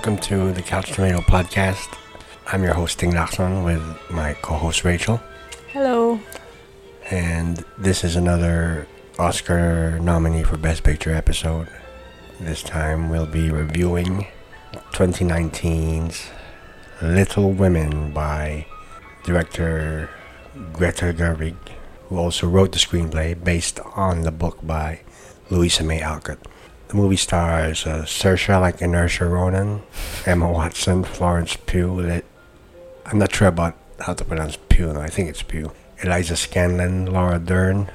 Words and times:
welcome 0.00 0.16
to 0.16 0.50
the 0.54 0.62
Couch 0.62 0.92
Tomato 0.92 1.18
podcast. 1.18 1.94
I'm 2.46 2.62
your 2.64 2.72
host, 2.72 2.98
Ting 2.98 3.12
Lakson, 3.12 3.64
with 3.64 3.82
my 4.10 4.32
co 4.40 4.54
host, 4.54 4.82
Rachel. 4.82 5.20
Hello. 5.74 6.18
And 7.10 7.62
this 7.76 8.02
is 8.02 8.16
another 8.16 8.88
Oscar 9.18 9.98
nominee 9.98 10.42
for 10.42 10.56
Best 10.56 10.84
Picture 10.84 11.12
episode. 11.12 11.68
This 12.40 12.62
time 12.62 13.10
we'll 13.10 13.26
be 13.26 13.50
reviewing 13.50 14.26
2019's 14.92 16.30
Little 17.02 17.52
Women 17.52 18.10
by 18.14 18.64
director 19.22 20.08
Greta 20.72 21.12
Gerwig, 21.12 21.56
who 22.08 22.16
also 22.16 22.48
wrote 22.48 22.72
the 22.72 22.78
screenplay 22.78 23.34
based 23.44 23.78
on 23.94 24.22
the 24.22 24.32
book 24.32 24.66
by 24.66 25.00
Louisa 25.50 25.84
May 25.84 26.00
Alcott. 26.00 26.38
The 26.90 26.96
movie 26.96 27.14
stars 27.14 27.86
uh, 27.86 28.02
Saoirse 28.02 28.60
like 28.60 28.82
Inertia 28.82 29.26
Ronan, 29.26 29.82
Emma 30.26 30.50
Watson, 30.50 31.04
Florence 31.04 31.54
Pugh. 31.54 32.20
I'm 33.06 33.18
not 33.18 33.32
sure 33.32 33.46
about 33.46 33.76
how 34.00 34.14
to 34.14 34.24
pronounce 34.24 34.58
Pugh. 34.68 34.92
No, 34.92 35.00
I 35.00 35.06
think 35.06 35.28
it's 35.28 35.40
Pugh. 35.44 35.70
Eliza 36.02 36.34
Scanlon, 36.34 37.06
Laura 37.06 37.38
Dern, 37.38 37.92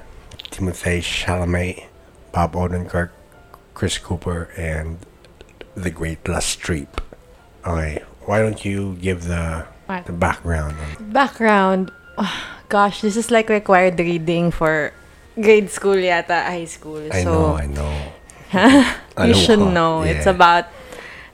Timothée 0.49 1.03
Chalamet, 1.03 1.83
Bob 2.31 2.53
Odenkirk, 2.53 3.09
Chris 3.73 3.97
Cooper, 3.97 4.49
and 4.55 4.99
the 5.75 5.91
great 5.91 6.25
La 6.25 6.39
Streep. 6.39 6.87
Okay, 7.67 8.01
why 8.21 8.39
don't 8.39 8.63
you 8.63 8.95
give 9.01 9.25
the 9.25 9.65
What? 9.87 10.05
the 10.05 10.13
background? 10.13 10.77
Background. 11.11 11.91
Ah, 12.17 12.63
gosh, 12.69 13.01
this 13.01 13.17
is 13.17 13.29
like 13.29 13.49
required 13.49 13.99
reading 13.99 14.51
for 14.51 14.93
grade 15.35 15.69
school 15.69 15.95
yata, 15.99 16.47
high 16.47 16.63
school. 16.63 17.11
I 17.11 17.23
so 17.23 17.33
know, 17.33 17.57
I 17.57 17.65
know. 17.65 17.94
you 19.25 19.33
should 19.33 19.59
know. 19.59 20.01
It's 20.03 20.25
about 20.25 20.65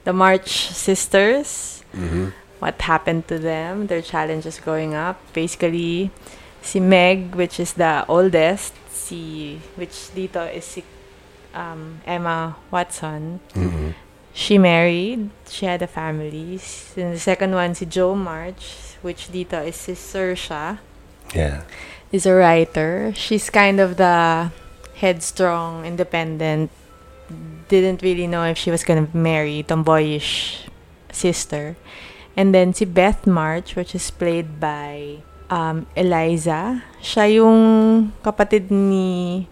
the 0.04 0.12
March 0.12 0.68
sisters. 0.72 1.82
Mhm. 1.94 2.32
What 2.58 2.80
happened 2.80 3.26
to 3.28 3.38
them, 3.38 3.86
their 3.88 4.02
challenges 4.02 4.58
growing 4.62 4.94
up. 4.94 5.18
Basically, 5.34 6.10
si 6.62 6.78
Meg, 6.78 7.34
which 7.34 7.58
is 7.58 7.74
the 7.74 8.06
oldest, 8.08 8.72
si 8.90 9.58
which 9.74 10.14
dito 10.14 10.46
is 10.46 10.64
si 10.64 10.84
um, 11.54 12.00
Emma 12.06 12.56
Watson. 12.70 13.40
Mhm. 13.54 13.94
She 14.32 14.56
married. 14.56 15.28
She 15.50 15.66
had 15.66 15.82
a 15.82 15.90
family. 15.90 16.56
And 16.96 17.12
the 17.12 17.20
second 17.20 17.52
one, 17.52 17.74
si 17.74 17.84
Joe 17.84 18.14
March, 18.16 18.96
which 19.02 19.28
dito 19.28 19.60
is 19.60 19.76
si 19.76 19.92
Saoirse, 19.92 20.78
Yeah. 21.36 21.68
is 22.10 22.24
a 22.24 22.32
writer. 22.32 23.12
She's 23.12 23.50
kind 23.50 23.76
of 23.80 23.98
the 24.00 24.48
headstrong, 24.96 25.84
independent, 25.84 26.70
didn't 27.68 28.02
really 28.02 28.26
know 28.26 28.44
if 28.44 28.56
she 28.58 28.70
was 28.70 28.84
gonna 28.84 29.08
marry 29.12 29.62
tomboyish 29.62 30.66
sister. 31.10 31.76
And 32.36 32.54
then 32.54 32.72
si 32.72 32.84
Beth 32.86 33.26
March, 33.26 33.76
which 33.76 33.94
is 33.94 34.10
played 34.10 34.58
by 34.58 35.20
um, 35.52 35.84
Eliza. 35.94 36.82
Siya 37.04 37.28
yung 37.28 38.12
kapatid 38.24 38.72
ni 38.72 39.46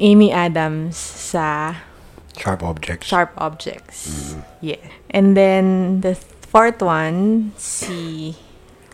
Amy 0.00 0.32
Adams 0.32 0.96
sa 0.96 1.76
Sharp 2.32 2.64
objects. 2.64 3.06
Sharp 3.06 3.30
Objects. 3.36 4.34
Yeah. 4.64 4.80
And 5.12 5.36
then 5.36 6.00
the 6.00 6.16
fourth 6.16 6.80
one, 6.80 7.52
si 7.60 8.34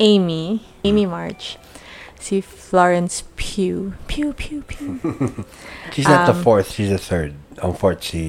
Amy, 0.03 0.67
Amy 0.83 1.07
March, 1.07 1.55
si 2.19 2.41
Florence 2.43 3.23
Pugh. 3.39 3.95
Pugh, 4.11 4.33
Pugh, 4.35 4.63
Pugh. 4.67 4.99
She's 5.95 6.11
not 6.11 6.27
the 6.27 6.35
Um, 6.35 6.43
fourth, 6.43 6.75
she's 6.75 6.91
the 6.91 6.99
third. 6.99 7.39
Ang 7.61 7.75
fourth 7.75 8.03
si 8.05 8.25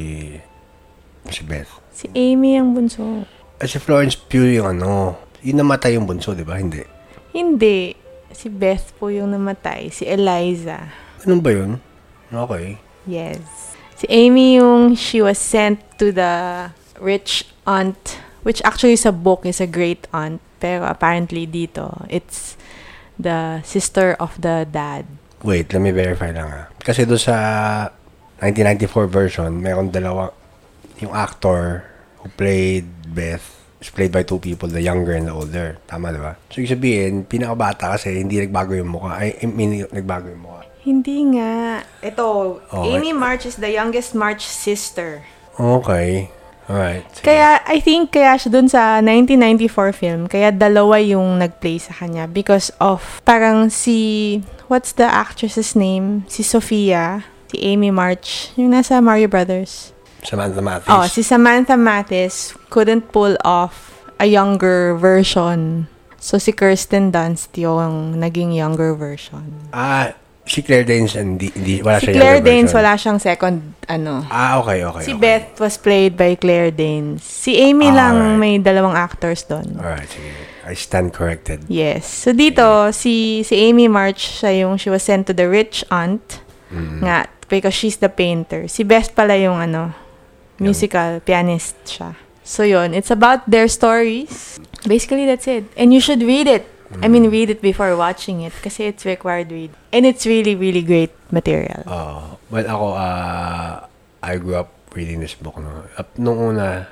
si 1.29 1.41
Beth. 1.45 1.69
si 1.93 2.07
Amy 2.15 2.55
ang 2.55 2.73
bunso. 2.73 3.27
Ah, 3.59 3.67
si 3.67 3.75
Florence 3.77 4.15
Pugh 4.15 4.49
yung 4.55 4.71
ano, 4.71 5.19
yung 5.43 5.59
namatay 5.59 5.99
yung 5.99 6.07
bunso, 6.07 6.31
di 6.31 6.47
ba? 6.47 6.55
Hindi. 6.55 6.81
Hindi. 7.35 7.91
Si 8.31 8.47
Beth 8.47 8.95
po 8.95 9.11
yung 9.11 9.35
namatay. 9.35 9.91
Si 9.91 10.07
Eliza. 10.07 10.89
Ganun 11.21 11.41
ba 11.43 11.51
yun? 11.51 11.71
Okay. 12.31 12.79
Yes. 13.03 13.75
Si 13.99 14.07
Amy 14.07 14.55
yung 14.57 14.95
she 14.95 15.19
was 15.19 15.35
sent 15.35 15.83
to 15.99 16.15
the 16.15 16.69
rich 17.03 17.43
aunt, 17.67 18.23
which 18.47 18.63
actually 18.63 18.95
sa 18.95 19.11
book 19.11 19.43
is 19.43 19.59
a 19.59 19.67
great 19.67 20.07
aunt. 20.15 20.39
Pero 20.59 20.87
apparently 20.87 21.43
dito, 21.43 22.07
it's 22.07 22.55
the 23.19 23.59
sister 23.67 24.15
of 24.23 24.39
the 24.39 24.63
dad. 24.63 25.03
Wait, 25.43 25.71
let 25.71 25.83
me 25.83 25.91
verify 25.91 26.31
lang 26.31 26.47
ah. 26.47 26.65
Kasi 26.79 27.03
doon 27.03 27.19
sa 27.19 27.35
1994 28.39 29.07
version, 29.07 29.49
meron 29.59 29.91
dalawa, 29.91 30.31
yung 30.99 31.11
actor 31.15 31.87
who 32.19 32.27
played 32.35 32.87
Beth 33.07 33.59
is 33.79 33.89
played 33.89 34.11
by 34.11 34.23
two 34.23 34.39
people, 34.39 34.67
the 34.67 34.83
younger 34.83 35.15
and 35.15 35.27
the 35.27 35.33
older. 35.33 35.79
Tama, 35.87 36.11
di 36.11 36.19
ba? 36.19 36.35
So, 36.51 36.59
ibig 36.59 36.71
sabihin, 36.75 37.23
pinakabata 37.23 37.95
kasi 37.95 38.19
hindi 38.19 38.43
nagbago 38.43 38.75
yung 38.75 38.91
mukha. 38.91 39.23
I, 39.23 39.39
I 39.39 39.45
mean, 39.47 39.87
nagbago 39.87 40.27
yung 40.27 40.43
mukha. 40.43 40.67
Hindi 40.83 41.35
nga. 41.35 41.83
Ito, 42.03 42.25
Oh, 42.71 42.83
Amy 42.87 43.15
March 43.15 43.47
is 43.47 43.55
the 43.59 43.71
youngest 43.71 44.15
March 44.15 44.43
sister. 44.43 45.23
Okay. 45.59 46.31
Alright. 46.69 47.03
Sige. 47.15 47.25
Kaya, 47.25 47.65
I 47.65 47.81
think 47.81 48.13
kaya 48.13 48.37
siya 48.37 48.49
dun 48.53 48.69
sa 48.69 49.01
1994 49.01 49.89
film, 49.95 50.21
kaya 50.29 50.53
dalawa 50.53 51.01
yung 51.01 51.41
nag-play 51.41 51.81
sa 51.81 51.97
kanya 51.97 52.29
because 52.29 52.69
of 52.77 53.23
parang 53.25 53.73
si, 53.73 54.39
what's 54.69 54.93
the 54.93 55.07
actress's 55.07 55.73
name? 55.73 56.29
Si 56.29 56.45
Sofia, 56.45 57.25
si 57.49 57.57
Amy 57.65 57.89
March, 57.89 58.53
yung 58.55 58.71
nasa 58.71 59.01
Mario 59.01 59.27
Brothers. 59.27 59.91
Samantha 60.21 60.61
Mathis. 60.61 60.89
Oh, 60.89 61.05
si 61.07 61.23
Samantha 61.23 61.75
Mathis 61.75 62.53
couldn't 62.69 63.11
pull 63.11 63.37
off 63.41 63.95
a 64.19 64.27
younger 64.27 64.93
version. 64.93 65.87
So, 66.19 66.35
si 66.37 66.51
Kirsten 66.51 67.09
Dunst 67.09 67.55
yung 67.55 68.19
naging 68.19 68.51
younger 68.51 68.91
version. 68.91 69.47
Ah, 69.71 70.11
si 70.43 70.59
Claire 70.59 70.83
Danes, 70.83 71.15
hindi, 71.15 71.47
hindi, 71.55 71.79
wala 71.79 72.03
Si 72.03 72.11
siya 72.11 72.19
Claire 72.19 72.41
Danes, 72.43 72.75
version. 72.75 72.79
wala 72.83 72.91
siyang 72.99 73.19
second, 73.23 73.57
ano. 73.87 74.27
Ah, 74.27 74.59
okay, 74.59 74.83
okay. 74.83 75.03
Si 75.07 75.13
okay. 75.15 75.21
Beth 75.23 75.55
was 75.63 75.79
played 75.79 76.19
by 76.19 76.35
Claire 76.35 76.75
Danes. 76.75 77.23
Si 77.23 77.55
Amy 77.55 77.87
Ah, 77.87 77.95
lang 78.03 78.15
alright. 78.19 78.37
may 78.37 78.53
dalawang 78.59 78.99
actors 78.99 79.47
doon. 79.47 79.79
Alright, 79.79 80.11
sige. 80.11 80.35
I 80.67 80.75
stand 80.75 81.15
corrected. 81.15 81.63
Yes. 81.71 82.03
So 82.05 82.29
dito, 82.29 82.91
si 82.91 83.41
si 83.41 83.55
Amy 83.57 83.87
March, 83.87 84.43
siya 84.43 84.67
yung 84.67 84.75
she 84.75 84.91
was 84.91 85.01
sent 85.01 85.25
to 85.25 85.33
the 85.33 85.47
rich 85.47 85.81
aunt 85.89 86.43
Mm. 86.69 87.01
nga 87.01 87.25
because 87.49 87.73
she's 87.73 87.97
the 87.97 88.09
painter. 88.09 88.69
Si 88.69 88.85
Beth 88.85 89.11
pala 89.17 89.35
yung 89.35 89.59
ano, 89.59 89.91
musical 90.61 91.19
pianist 91.19 91.75
siya. 91.83 92.15
So 92.45 92.63
yun, 92.63 92.93
it's 92.93 93.11
about 93.11 93.45
their 93.49 93.67
stories. 93.67 94.57
Basically, 94.87 95.25
that's 95.25 95.45
it. 95.45 95.69
And 95.77 95.93
you 95.93 95.99
should 95.99 96.21
read 96.21 96.47
it. 96.47 96.65
I 97.01 97.07
mean, 97.07 97.29
read 97.29 97.53
it 97.53 97.61
before 97.61 97.93
watching 97.93 98.41
it 98.41 98.53
kasi 98.65 98.89
it's 98.89 99.05
required 99.05 99.53
read. 99.53 99.69
And 99.93 100.09
it's 100.09 100.25
really, 100.25 100.57
really 100.57 100.81
great 100.81 101.13
material. 101.29 101.85
Oh, 101.85 102.41
well, 102.49 102.65
ako, 102.65 102.87
uh, 102.97 103.85
I 104.25 104.33
grew 104.41 104.57
up 104.57 104.73
reading 104.97 105.21
this 105.21 105.37
book, 105.37 105.61
no? 105.61 105.85
Up, 106.01 106.09
nung 106.17 106.41
una, 106.41 106.89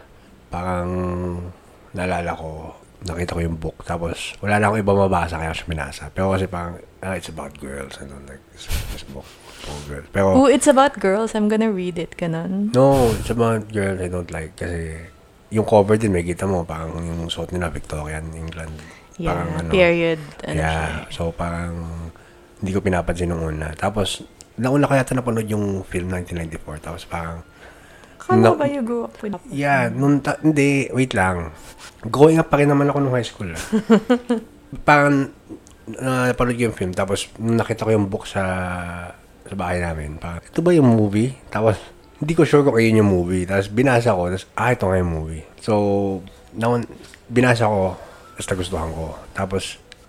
parang 0.54 1.50
naalala 1.98 2.38
ko, 2.38 2.78
nakita 3.10 3.34
ko 3.34 3.42
yung 3.42 3.58
book, 3.58 3.82
tapos 3.90 4.38
wala 4.38 4.62
na 4.62 4.70
akong 4.70 4.86
iba 4.86 4.94
mabasa, 4.94 5.42
kaya 5.42 5.50
siya 5.50 5.66
binasa. 5.66 6.14
Pero 6.14 6.30
kasi 6.30 6.46
parang, 6.46 6.78
ah, 7.02 7.18
it's 7.18 7.34
about 7.34 7.58
girls, 7.58 7.98
don't 7.98 8.30
like 8.30 8.42
this, 8.54 8.70
this 8.94 9.06
book. 9.10 9.26
For 9.68 9.76
girls. 9.86 10.08
Pero, 10.10 10.28
Oh, 10.32 10.48
it's 10.48 10.66
about 10.66 10.96
girls. 10.96 11.36
I'm 11.36 11.52
gonna 11.52 11.68
read 11.70 12.00
it, 12.00 12.16
ganun. 12.16 12.72
no, 12.72 13.12
it's 13.12 13.28
about 13.28 13.68
girls 13.68 14.00
I 14.00 14.08
don't 14.08 14.32
like, 14.32 14.56
kasi 14.56 14.96
yung 15.50 15.64
cover 15.64 15.96
din, 15.96 16.12
may 16.12 16.24
kita 16.24 16.44
mo, 16.44 16.64
parang 16.64 16.96
yung 16.96 17.28
suot 17.28 17.52
nila, 17.52 17.68
Victorian, 17.68 18.24
England. 18.32 18.72
Yeah, 19.18 19.34
Parang 19.34 19.50
ano, 19.58 19.70
period. 19.70 20.20
Ano 20.46 20.56
yeah, 20.56 21.10
siya. 21.10 21.10
so 21.10 21.22
parang 21.32 21.74
hindi 22.58 22.70
ko 22.70 22.80
pinapansin 22.80 23.28
nung 23.28 23.42
una. 23.42 23.74
Tapos, 23.74 24.22
nauna 24.56 24.86
ko 24.86 24.94
yata 24.94 25.14
napanood 25.14 25.48
yung 25.48 25.82
film 25.84 26.14
1994. 26.14 26.86
Tapos 26.86 27.04
parang, 27.06 27.42
Kala 28.18 28.44
No. 28.44 28.60
ba 28.60 28.68
you 28.68 28.84
grew 28.84 29.08
up 29.08 29.16
with 29.24 29.34
yeah, 29.48 29.88
nung 29.88 30.20
ta- 30.20 30.38
hindi, 30.38 30.92
wait 30.92 31.16
lang. 31.16 31.50
Growing 32.04 32.38
up 32.38 32.52
pa 32.52 32.60
rin 32.60 32.68
naman 32.68 32.92
ako 32.92 32.98
nung 33.00 33.16
high 33.16 33.24
school. 33.24 33.50
ah. 33.50 33.62
parang, 34.90 35.32
uh, 35.96 36.26
napanood 36.28 36.54
ko 36.54 36.64
yung 36.68 36.76
film. 36.76 36.92
Tapos, 36.92 37.32
nung 37.40 37.56
nakita 37.56 37.88
ko 37.88 37.96
yung 37.96 38.06
book 38.06 38.28
sa 38.28 38.44
sa 39.48 39.56
bahay 39.56 39.80
namin, 39.80 40.16
parang, 40.18 40.44
ito 40.44 40.60
ba 40.60 40.72
yung 40.72 40.90
movie? 40.90 41.36
Tapos, 41.48 41.80
hindi 42.18 42.34
ko 42.34 42.44
sure 42.44 42.62
kung 42.62 42.76
ayun 42.76 43.02
yung 43.02 43.12
movie. 43.12 43.46
Tapos, 43.46 43.68
binasa 43.68 44.12
ko. 44.12 44.28
Tapos, 44.28 44.46
ah, 44.54 44.72
ito 44.72 44.84
nga 44.84 44.98
yung 44.98 45.14
movie. 45.14 45.44
So, 45.60 45.74
naun, 46.54 46.84
binasa 47.28 47.66
ko. 47.66 47.96
Tapos, 48.34 48.48
nagustuhan 48.48 48.92
ko. 48.92 49.06
Tapos, 49.32 49.64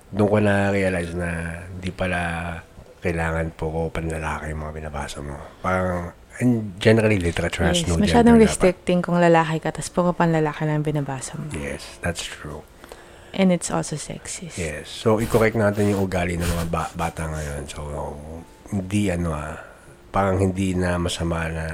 doon 0.09 0.29
ko 0.29 0.37
na-realize 0.41 1.13
na 1.13 1.29
hindi 1.69 1.93
pala 1.93 2.21
kailangan 2.99 3.55
po 3.55 3.69
ko 3.69 3.81
panlalaki 3.89 4.51
yung 4.51 4.65
mga 4.65 4.75
binabasa 4.75 5.21
mo. 5.21 5.37
Parang, 5.61 6.11
and 6.41 6.75
generally, 6.81 7.21
literature 7.21 7.63
has 7.63 7.79
Yes, 7.79 7.87
no 7.87 8.01
masyadong 8.01 8.35
gender 8.35 8.43
dapat. 8.43 8.49
restricting 8.49 8.99
kung 9.05 9.21
lalaki 9.21 9.61
ka, 9.61 9.71
tapos 9.71 9.91
puro 9.93 10.11
panlalaki 10.11 10.65
lang 10.65 10.83
binabasa 10.83 11.37
mo. 11.37 11.47
Yes, 11.55 12.01
that's 12.01 12.25
true. 12.25 12.65
And 13.31 13.53
it's 13.53 13.69
also 13.69 13.95
sexist. 13.95 14.57
Yes. 14.57 14.89
So, 14.89 15.21
i-correct 15.21 15.55
natin 15.55 15.93
yung 15.93 16.01
ugali 16.03 16.35
ng 16.35 16.49
mga 16.49 16.67
ba- 16.73 16.91
bata 16.97 17.29
ngayon. 17.29 17.69
So, 17.69 17.85
hindi 18.73 19.09
ano 19.09 19.33
ah, 19.33 19.57
parang 20.09 20.39
hindi 20.39 20.73
na 20.75 20.97
masama 20.97 21.49
na 21.49 21.67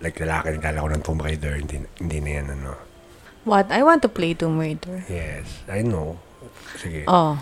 like 0.00 0.18
lalaki 0.20 0.58
nagkala 0.58 0.84
ko 0.84 0.88
ng 0.90 1.02
Tomb 1.02 1.22
Raider, 1.22 1.54
hindi, 1.56 1.80
hindi 1.98 2.18
na 2.20 2.30
yan 2.40 2.46
ano. 2.60 2.72
What? 3.44 3.68
I 3.68 3.84
want 3.84 4.00
to 4.04 4.10
play 4.10 4.32
Tomb 4.32 4.56
Raider. 4.56 5.04
Yes, 5.08 5.64
I 5.68 5.84
know. 5.84 6.16
Sige. 6.76 7.04
Oh. 7.08 7.36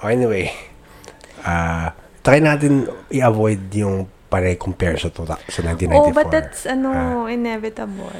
Oh, 0.00 0.08
anyway, 0.08 0.52
ah 1.44 1.92
try 2.24 2.40
natin 2.40 2.88
i-avoid 3.12 3.68
yung 3.76 4.08
pare-compare 4.32 4.98
sa, 4.98 5.14
to, 5.14 5.22
sa 5.28 5.60
1994. 5.62 5.94
Oh, 5.94 6.10
but 6.10 6.26
that's, 6.26 6.66
ano, 6.66 6.90
Ah. 6.90 7.30
inevitable. 7.30 8.10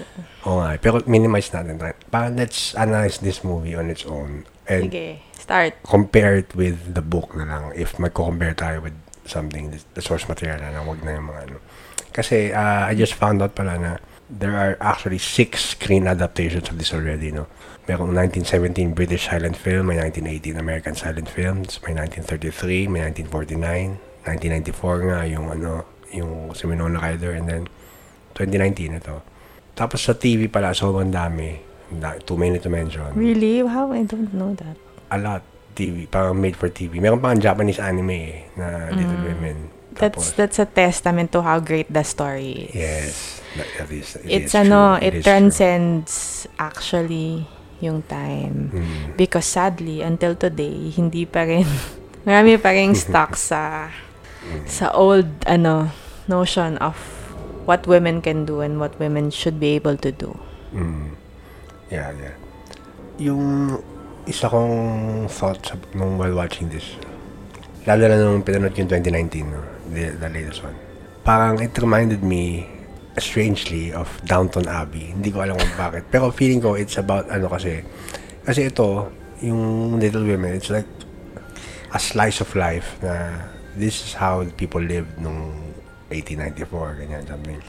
Oo 0.46 0.62
nga, 0.62 0.78
pero 0.78 1.02
minimize 1.10 1.50
natin. 1.50 1.74
Parang 2.06 2.38
let's 2.38 2.70
analyze 2.78 3.18
this 3.18 3.42
movie 3.42 3.74
on 3.74 3.90
its 3.90 4.06
own 4.06 4.46
and 4.70 4.86
Sige, 4.94 5.18
start. 5.34 5.74
compare 5.82 6.38
it 6.38 6.54
with 6.54 6.94
the 6.94 7.02
book 7.02 7.34
na 7.34 7.48
lang. 7.48 7.62
If 7.74 7.98
magko-compare 7.98 8.54
tayo 8.54 8.86
with 8.86 8.94
something, 9.26 9.72
the, 9.94 10.02
source 10.02 10.28
material 10.28 10.60
na 10.60 10.70
lang, 10.70 10.86
wag 10.86 11.02
na 11.04 11.16
yung 11.16 11.28
mga 11.28 11.40
ano. 11.50 11.58
Kasi 12.12 12.52
uh, 12.52 12.86
I 12.86 12.94
just 12.94 13.14
found 13.14 13.42
out 13.42 13.54
pala 13.54 13.78
na 13.78 13.92
there 14.30 14.56
are 14.56 14.78
actually 14.80 15.18
six 15.18 15.76
screen 15.76 16.06
adaptations 16.06 16.68
of 16.70 16.78
this 16.78 16.94
already, 16.94 17.32
no? 17.32 17.46
Merong 17.84 18.16
1917 18.16 18.96
British 18.96 19.28
silent 19.28 19.56
film, 19.56 19.92
may 19.92 20.00
1918 20.00 20.56
American 20.56 20.94
silent 20.94 21.28
films, 21.28 21.80
may 21.84 21.92
1933, 21.92 22.88
may 22.88 23.04
1949, 23.12 24.00
1994 24.24 25.08
nga 25.10 25.18
yung 25.28 25.46
ano, 25.52 25.84
yung 26.08 26.54
si 26.56 26.64
Winona 26.64 26.96
Ryder, 26.96 27.36
and 27.36 27.46
then 27.48 27.62
2019 28.38 28.96
ito. 28.96 29.20
Tapos 29.76 30.00
sa 30.06 30.16
TV 30.16 30.48
pala, 30.48 30.72
sobrang 30.72 31.12
dami. 31.12 31.60
Na- 31.92 32.16
Too 32.16 32.38
many 32.38 32.56
to 32.62 32.70
mention. 32.72 33.12
Really? 33.12 33.60
How? 33.66 33.92
I 33.92 34.06
don't 34.08 34.32
know 34.32 34.56
that. 34.56 34.78
A 35.12 35.18
lot. 35.20 35.42
TV. 35.74 36.06
Parang 36.06 36.38
made 36.38 36.54
for 36.54 36.70
TV. 36.70 37.02
Meron 37.02 37.18
pang 37.18 37.36
Japanese 37.36 37.82
anime 37.82 38.14
eh, 38.14 38.34
na 38.54 38.88
Little 38.94 39.20
Women. 39.26 39.58
That's 39.94 40.34
Tapos, 40.34 40.34
that's 40.34 40.58
a 40.58 40.66
testament 40.66 41.30
to 41.34 41.42
how 41.42 41.62
great 41.62 41.86
the 41.86 42.02
story 42.02 42.70
is. 42.70 42.74
yes. 42.74 43.14
That, 43.54 43.70
that 43.78 43.90
is, 43.94 44.18
it 44.18 44.26
It's 44.26 44.50
is 44.50 44.66
ano, 44.66 44.98
true. 44.98 45.06
it, 45.06 45.12
is 45.14 45.22
true. 45.22 45.30
transcends 45.30 46.12
actually 46.58 47.46
yung 47.78 48.02
time. 48.10 48.74
Mm. 48.74 49.14
Because 49.14 49.46
sadly, 49.46 50.02
until 50.02 50.34
today, 50.34 50.90
hindi 50.90 51.22
pa 51.22 51.46
rin, 51.46 51.62
marami 52.26 52.58
pa 52.58 52.74
rin 52.74 52.98
stuck 52.98 53.38
sa, 53.38 53.94
sa 54.66 54.90
old, 54.90 55.30
ano, 55.46 55.94
notion 56.26 56.74
of 56.82 56.98
what 57.62 57.86
women 57.86 58.18
can 58.18 58.42
do 58.42 58.58
and 58.58 58.82
what 58.82 58.98
women 58.98 59.30
should 59.30 59.62
be 59.62 59.78
able 59.78 59.94
to 59.94 60.10
do. 60.10 60.34
Mm. 60.74 61.14
Yeah, 61.94 62.10
yeah. 62.18 62.34
Yung 63.22 63.78
isa 64.24 64.48
kong 64.48 65.28
thought 65.28 65.60
sa, 65.60 65.76
nung 65.92 66.16
while 66.16 66.32
watching 66.32 66.68
this, 66.72 66.96
lalo 67.84 68.08
na 68.08 68.16
nung 68.16 68.40
pinanood 68.40 68.72
yung 68.76 68.88
2019, 68.88 69.44
no? 69.44 69.60
the, 69.92 70.16
the 70.16 70.28
latest 70.28 70.64
one. 70.64 70.76
Parang 71.24 71.60
it 71.60 71.76
reminded 71.76 72.24
me 72.24 72.68
strangely 73.18 73.92
of 73.92 74.08
Downton 74.24 74.68
Abbey. 74.68 75.12
Hindi 75.12 75.30
ko 75.30 75.44
alam 75.44 75.56
kung 75.56 75.76
bakit. 75.76 76.08
Pero 76.10 76.32
feeling 76.32 76.60
ko 76.60 76.74
it's 76.74 76.96
about 76.96 77.28
ano 77.30 77.48
kasi. 77.48 77.84
Kasi 78.44 78.68
ito, 78.68 79.08
yung 79.40 79.96
Little 80.00 80.24
Women, 80.24 80.56
it's 80.56 80.68
like 80.68 80.88
a 81.92 82.00
slice 82.00 82.40
of 82.40 82.50
life 82.56 82.98
na 83.00 83.44
this 83.76 84.02
is 84.04 84.12
how 84.18 84.44
people 84.58 84.82
lived 84.82 85.16
nung 85.20 85.52
1894, 86.12 87.00
ganyan, 87.00 87.22
something. 87.24 87.60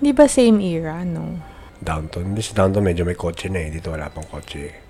Di 0.00 0.12
ba 0.12 0.28
same 0.28 0.60
era, 0.60 1.04
no? 1.04 1.40
Downton. 1.80 2.32
This 2.32 2.56
Downton 2.56 2.84
medyo 2.84 3.04
may 3.04 3.16
kotse 3.16 3.52
na 3.52 3.60
eh. 3.60 3.68
Dito 3.68 3.92
wala 3.92 4.08
pang 4.08 4.24
kotse 4.24 4.60
eh. 4.60 4.85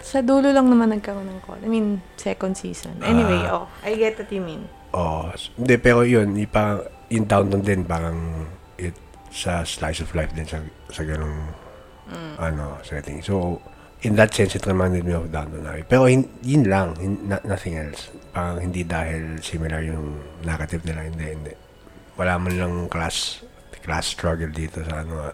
Sa 0.00 0.24
dulo 0.24 0.50
lang 0.50 0.66
naman 0.66 0.90
nagkaroon 0.90 1.28
ng 1.28 1.40
call. 1.44 1.60
I 1.60 1.68
mean, 1.68 2.00
second 2.16 2.56
season. 2.56 2.96
Anyway, 3.04 3.40
Ah. 3.44 3.64
oh, 3.64 3.66
I 3.84 3.94
get 3.94 4.16
what 4.16 4.32
you 4.32 4.40
mean. 4.40 4.64
Oh, 4.90 5.30
hindi, 5.54 5.76
pero 5.76 6.02
yun, 6.02 6.34
yung, 6.34 6.50
parang, 6.50 6.82
yung 7.08 7.26
Downton 7.28 7.62
din, 7.62 7.84
parang, 7.84 8.48
it, 8.74 8.96
sa 9.30 9.62
slice 9.62 10.02
of 10.02 10.10
life 10.16 10.34
din 10.34 10.48
sa, 10.48 10.58
sa 10.90 11.06
ganung, 11.06 11.54
ano, 12.40 12.80
setting. 12.82 13.22
So, 13.22 13.62
in 14.02 14.16
that 14.16 14.34
sense, 14.34 14.56
it 14.56 14.66
reminded 14.66 15.04
me 15.04 15.14
of 15.14 15.30
Downton 15.30 15.62
Abbey. 15.62 15.86
Pero, 15.86 16.10
hin, 16.10 16.26
yun 16.42 16.66
lang, 16.66 16.96
hin, 16.98 17.28
na- 17.28 17.44
nothing 17.46 17.78
else. 17.78 18.10
Parang, 18.34 18.58
hindi 18.58 18.82
dahil 18.82 19.38
similar 19.38 19.84
yung 19.84 20.18
narrative 20.42 20.82
nila, 20.82 21.06
hindi, 21.06 21.26
hindi. 21.28 21.54
Wala 22.18 22.34
man 22.36 22.52
lang 22.58 22.74
class, 22.90 23.46
class 23.80 24.10
struggle 24.10 24.50
dito 24.50 24.82
sa, 24.82 25.06
ano, 25.06 25.30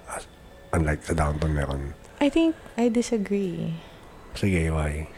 unlike 0.76 1.00
sa 1.00 1.14
Downton 1.16 1.56
meron. 1.56 1.82
I 2.20 2.28
think 2.28 2.52
I 2.76 2.88
disagree. 2.88 3.72
Sige, 4.36 4.70
why? 4.70 5.08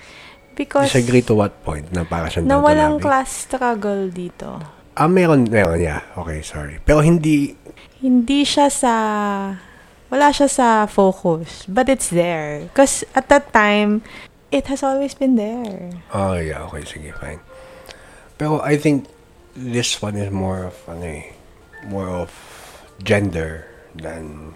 Because 0.55 0.91
Disagree 0.91 1.23
to 1.27 1.35
what 1.39 1.63
point 1.63 1.91
na 1.95 2.03
para 2.03 2.27
siyang 2.27 2.51
na 2.51 2.59
walang 2.59 2.99
class 2.99 3.47
struggle 3.47 4.11
dito. 4.11 4.59
Ah, 4.99 5.07
meron, 5.07 5.47
meron, 5.47 5.79
yeah. 5.79 6.03
Okay, 6.19 6.43
sorry. 6.43 6.83
Pero 6.83 6.99
hindi, 7.03 7.55
Hindi 7.99 8.47
siya 8.47 8.71
sa... 8.71 8.95
Wala 10.09 10.31
siya 10.31 10.49
sa 10.49 10.69
focus. 10.87 11.67
But 11.67 11.91
it's 11.91 12.09
there. 12.09 12.71
Because 12.71 13.03
at 13.15 13.29
that 13.29 13.53
time, 13.53 14.03
it 14.51 14.67
has 14.71 14.83
always 14.83 15.15
been 15.15 15.37
there. 15.37 15.93
Oh, 16.15 16.39
yeah. 16.39 16.63
Okay, 16.71 16.87
sige, 16.87 17.11
fine. 17.19 17.43
Pero 18.39 18.63
I 18.63 18.79
think 18.79 19.11
this 19.55 20.01
one 20.01 20.15
is 20.15 20.31
more 20.31 20.71
of, 20.71 20.79
ano 20.87 21.05
eh, 21.05 21.35
more 21.91 22.07
of 22.09 22.31
gender 23.03 23.67
than, 23.95 24.55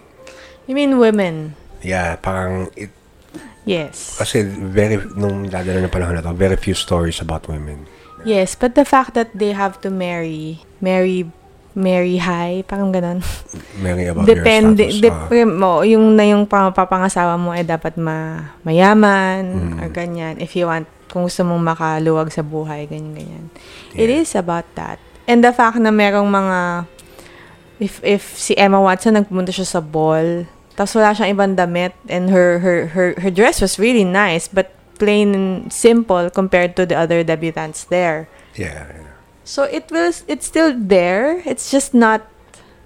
You 0.67 0.75
mean 0.75 0.97
women? 0.97 1.55
yeah, 1.83 2.15
parang, 2.15 2.71
it, 2.79 2.89
Yes. 3.63 4.19
kasi 4.19 4.43
very, 4.43 4.99
nung 5.15 5.47
dadalo 5.47 5.79
na 5.79 5.87
panahon 5.87 6.15
na 6.15 6.21
to, 6.21 6.35
very 6.35 6.55
few 6.55 6.73
stories 6.73 7.19
about 7.19 7.47
women. 7.47 7.87
Yes, 8.23 8.55
but 8.55 8.75
the 8.75 8.83
fact 8.83 9.15
that 9.15 9.31
they 9.31 9.51
have 9.51 9.79
to 9.81 9.89
marry, 9.89 10.63
marry, 10.79 11.27
marry 11.73 12.17
high, 12.17 12.63
parang 12.63 12.91
ganun. 12.91 13.19
Mary 13.77 14.07
about 14.07 14.23
Depende, 14.23 14.87
your 14.87 14.95
status. 14.99 15.31
dep- 15.31 15.47
mo, 15.49 15.81
yung 15.81 16.15
na 16.15 16.23
yung 16.23 16.43
pang- 16.43 16.71
papangasawa 16.71 17.35
mo 17.35 17.51
ay 17.51 17.63
dapat 17.63 17.95
ma, 17.95 18.51
mayaman 18.63 19.43
Mm. 19.43 19.77
or 19.79 19.87
ganyan. 19.89 20.39
If 20.39 20.55
you 20.55 20.67
want, 20.67 20.87
kung 21.07 21.23
gusto 21.23 21.43
mong 21.43 21.63
makaluwag 21.65 22.31
sa 22.31 22.41
buhay, 22.41 22.87
ganyan, 22.87 23.13
ganyan. 23.13 23.45
It 23.91 24.07
Yeah. 24.07 24.21
is 24.21 24.33
about 24.33 24.65
that. 24.75 24.99
And 25.23 25.39
the 25.39 25.51
fact 25.51 25.77
na 25.77 25.89
merong 25.89 26.27
mga, 26.27 26.59
if, 27.79 27.99
if 28.03 28.35
si 28.35 28.55
Emma 28.55 28.79
Watson 28.79 29.15
nagpumunta 29.15 29.51
siya 29.51 29.67
sa 29.67 29.79
ball, 29.79 30.47
tapos 30.75 30.95
wala 30.97 31.13
siyang 31.13 31.37
ibang 31.37 31.53
damit, 31.55 31.93
and 32.09 32.29
her, 32.29 32.59
her, 32.59 32.87
her, 32.97 33.13
her 33.21 33.31
dress 33.31 33.61
was 33.61 33.77
really 33.77 34.03
nice, 34.03 34.47
but 34.47 34.73
plain 34.97 35.33
and 35.35 35.73
simple 35.73 36.29
compared 36.29 36.75
to 36.77 36.85
the 36.85 36.95
other 36.95 37.23
debutantes 37.23 37.85
there. 37.89 38.29
yeah, 38.55 38.85
yeah. 38.93 39.09
So 39.43 39.67
it 39.67 39.91
will 39.91 40.13
it's 40.31 40.47
still 40.47 40.71
there. 40.71 41.43
It's 41.43 41.67
just 41.67 41.91
not 41.91 42.23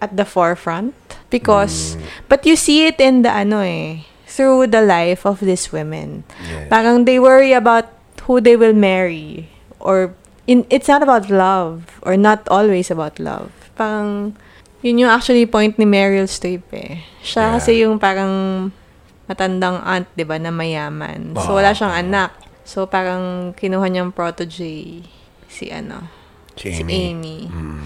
at 0.02 0.18
the 0.18 0.26
forefront 0.26 0.96
because 1.30 1.94
Mm, 1.94 2.02
but 2.32 2.46
you 2.50 2.56
see 2.58 2.90
it 2.90 2.98
in 2.98 3.22
the 3.22 3.30
ano 3.30 3.62
eh 3.62 4.10
through 4.26 4.74
the 4.74 4.82
life 4.82 5.22
of 5.22 5.38
these 5.46 5.70
women. 5.70 6.24
yeah. 6.50 6.66
Parang 6.72 7.06
they 7.06 7.22
worry 7.22 7.54
about 7.54 7.94
who 8.26 8.42
they 8.42 8.58
will 8.58 8.74
marry 8.74 9.54
or 9.78 10.18
in 10.50 10.66
it's 10.74 10.90
not 10.90 11.06
about 11.06 11.30
love 11.30 12.02
or 12.02 12.18
not 12.18 12.42
always 12.50 12.90
about 12.90 13.22
love. 13.22 13.54
Parang 13.78 14.34
yun 14.88 15.04
yung 15.04 15.12
actually 15.12 15.44
point 15.44 15.76
ni 15.76 15.84
Meryl 15.84 16.26
Streep 16.26 16.64
eh. 16.72 17.04
Siya 17.20 17.44
Yeah. 17.44 17.54
kasi 17.60 17.72
yung 17.84 18.00
parang 18.00 18.32
matandang 19.28 19.84
aunt, 19.84 20.08
'di 20.16 20.24
ba, 20.24 20.40
na 20.40 20.50
mayaman. 20.50 21.36
So 21.36 21.60
wala 21.60 21.76
siyang 21.76 21.92
Ah. 21.92 22.00
anak. 22.00 22.32
So 22.64 22.88
parang 22.88 23.52
kinuha 23.54 23.92
niyang 23.92 24.16
protege 24.16 25.04
si 25.48 25.66
ano, 25.68 26.08
Si 26.56 26.72
si 26.72 26.82
Amy. 26.84 27.12
Amy. 27.12 27.38
Mm. 27.52 27.84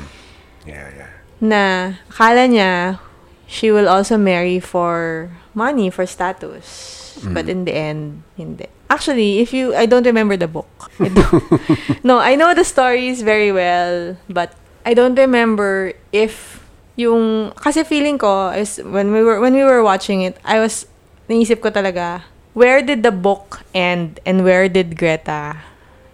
Yeah, 0.65 0.87
yeah. 0.93 1.11
Na 1.41 1.61
akala 2.07 2.45
niya 2.45 3.01
she 3.49 3.73
will 3.73 3.89
also 3.89 4.15
marry 4.15 4.61
for 4.61 5.27
money, 5.51 5.89
for 5.89 6.05
status. 6.05 6.97
But 7.27 7.45
Mm. 7.45 7.51
in 7.51 7.59
the 7.67 7.73
end, 7.75 8.01
hindi. 8.39 8.65
Actually, 8.87 9.43
if 9.43 9.51
you, 9.51 9.75
I 9.75 9.83
don't 9.83 10.07
remember 10.07 10.39
the 10.39 10.47
book. 10.47 10.71
I 10.99 11.11
no, 12.07 12.19
I 12.23 12.39
know 12.39 12.55
the 12.55 12.63
stories 12.63 13.19
very 13.21 13.51
well, 13.51 14.15
but 14.31 14.55
I 14.87 14.95
don't 14.95 15.19
remember 15.19 15.91
if 16.15 16.60
yung, 16.95 17.51
kasi 17.55 17.83
feeling 17.83 18.17
ko 18.17 18.49
is 18.51 18.81
when 18.83 19.11
we 19.11 19.23
were, 19.23 19.39
when 19.39 19.53
we 19.53 19.63
were 19.63 19.83
watching 19.83 20.21
it, 20.21 20.37
I 20.43 20.59
was, 20.59 20.85
naisip 21.29 21.61
ko 21.61 21.69
talaga, 21.71 22.23
where 22.53 22.81
did 22.81 23.03
the 23.03 23.11
book 23.11 23.61
end 23.73 24.19
and 24.25 24.43
where 24.43 24.67
did 24.67 24.97
Greta, 24.97 25.63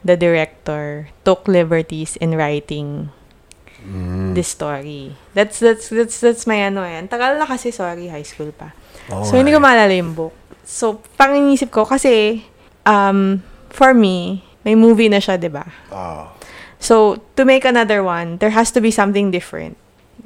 the 0.06 0.16
director, 0.16 1.10
took 1.26 1.48
liberties 1.48 2.16
in 2.18 2.36
writing 2.36 3.10
Mm. 3.88 4.36
this 4.36 4.52
story. 4.52 5.16
That's 5.32 5.64
that's 5.64 5.88
that's 5.88 6.20
that's 6.20 6.44
my 6.44 6.60
ano 6.68 6.84
eh. 6.84 7.00
Tagal 7.08 7.40
na 7.40 7.48
kasi, 7.48 7.72
sorry, 7.72 8.12
high 8.12 8.26
school 8.28 8.52
pa. 8.52 8.76
Oo 9.14 9.24
so 9.24 9.40
hindi 9.40 9.56
ko 9.56 9.64
maalala 9.64 9.96
yung 9.96 10.12
book. 10.12 10.36
So 10.68 11.00
pang 11.16 11.32
inisip 11.32 11.72
ko 11.72 11.88
kasi 11.88 12.44
um 12.84 13.40
for 13.72 13.96
me, 13.96 14.44
may 14.68 14.76
movie 14.76 15.08
na 15.08 15.24
siya, 15.24 15.40
'di 15.40 15.48
ba? 15.48 15.64
Oh. 15.88 16.28
So 16.84 17.24
to 17.40 17.48
make 17.48 17.64
another 17.64 18.04
one, 18.04 18.44
there 18.44 18.52
has 18.52 18.76
to 18.76 18.84
be 18.84 18.92
something 18.92 19.32
different. 19.32 19.80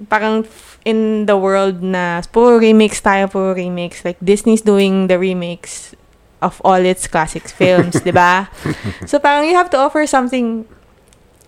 Parang 0.10 0.46
in 0.86 1.26
the 1.26 1.38
world 1.38 1.82
na 1.84 2.22
puro 2.32 2.58
remakes 2.58 3.02
tayo, 3.02 3.30
puro 3.30 3.54
remakes. 3.54 4.06
Like 4.06 4.18
Disney's 4.24 4.62
doing 4.62 5.08
the 5.08 5.20
remakes 5.20 5.94
of 6.42 6.58
all 6.66 6.82
its 6.82 7.06
classic 7.06 7.46
films, 7.60 8.02
'di 8.02 8.14
ba? 8.14 8.50
So 9.06 9.22
parang 9.22 9.46
you 9.46 9.54
have 9.54 9.70
to 9.74 9.78
offer 9.78 10.06
something 10.10 10.66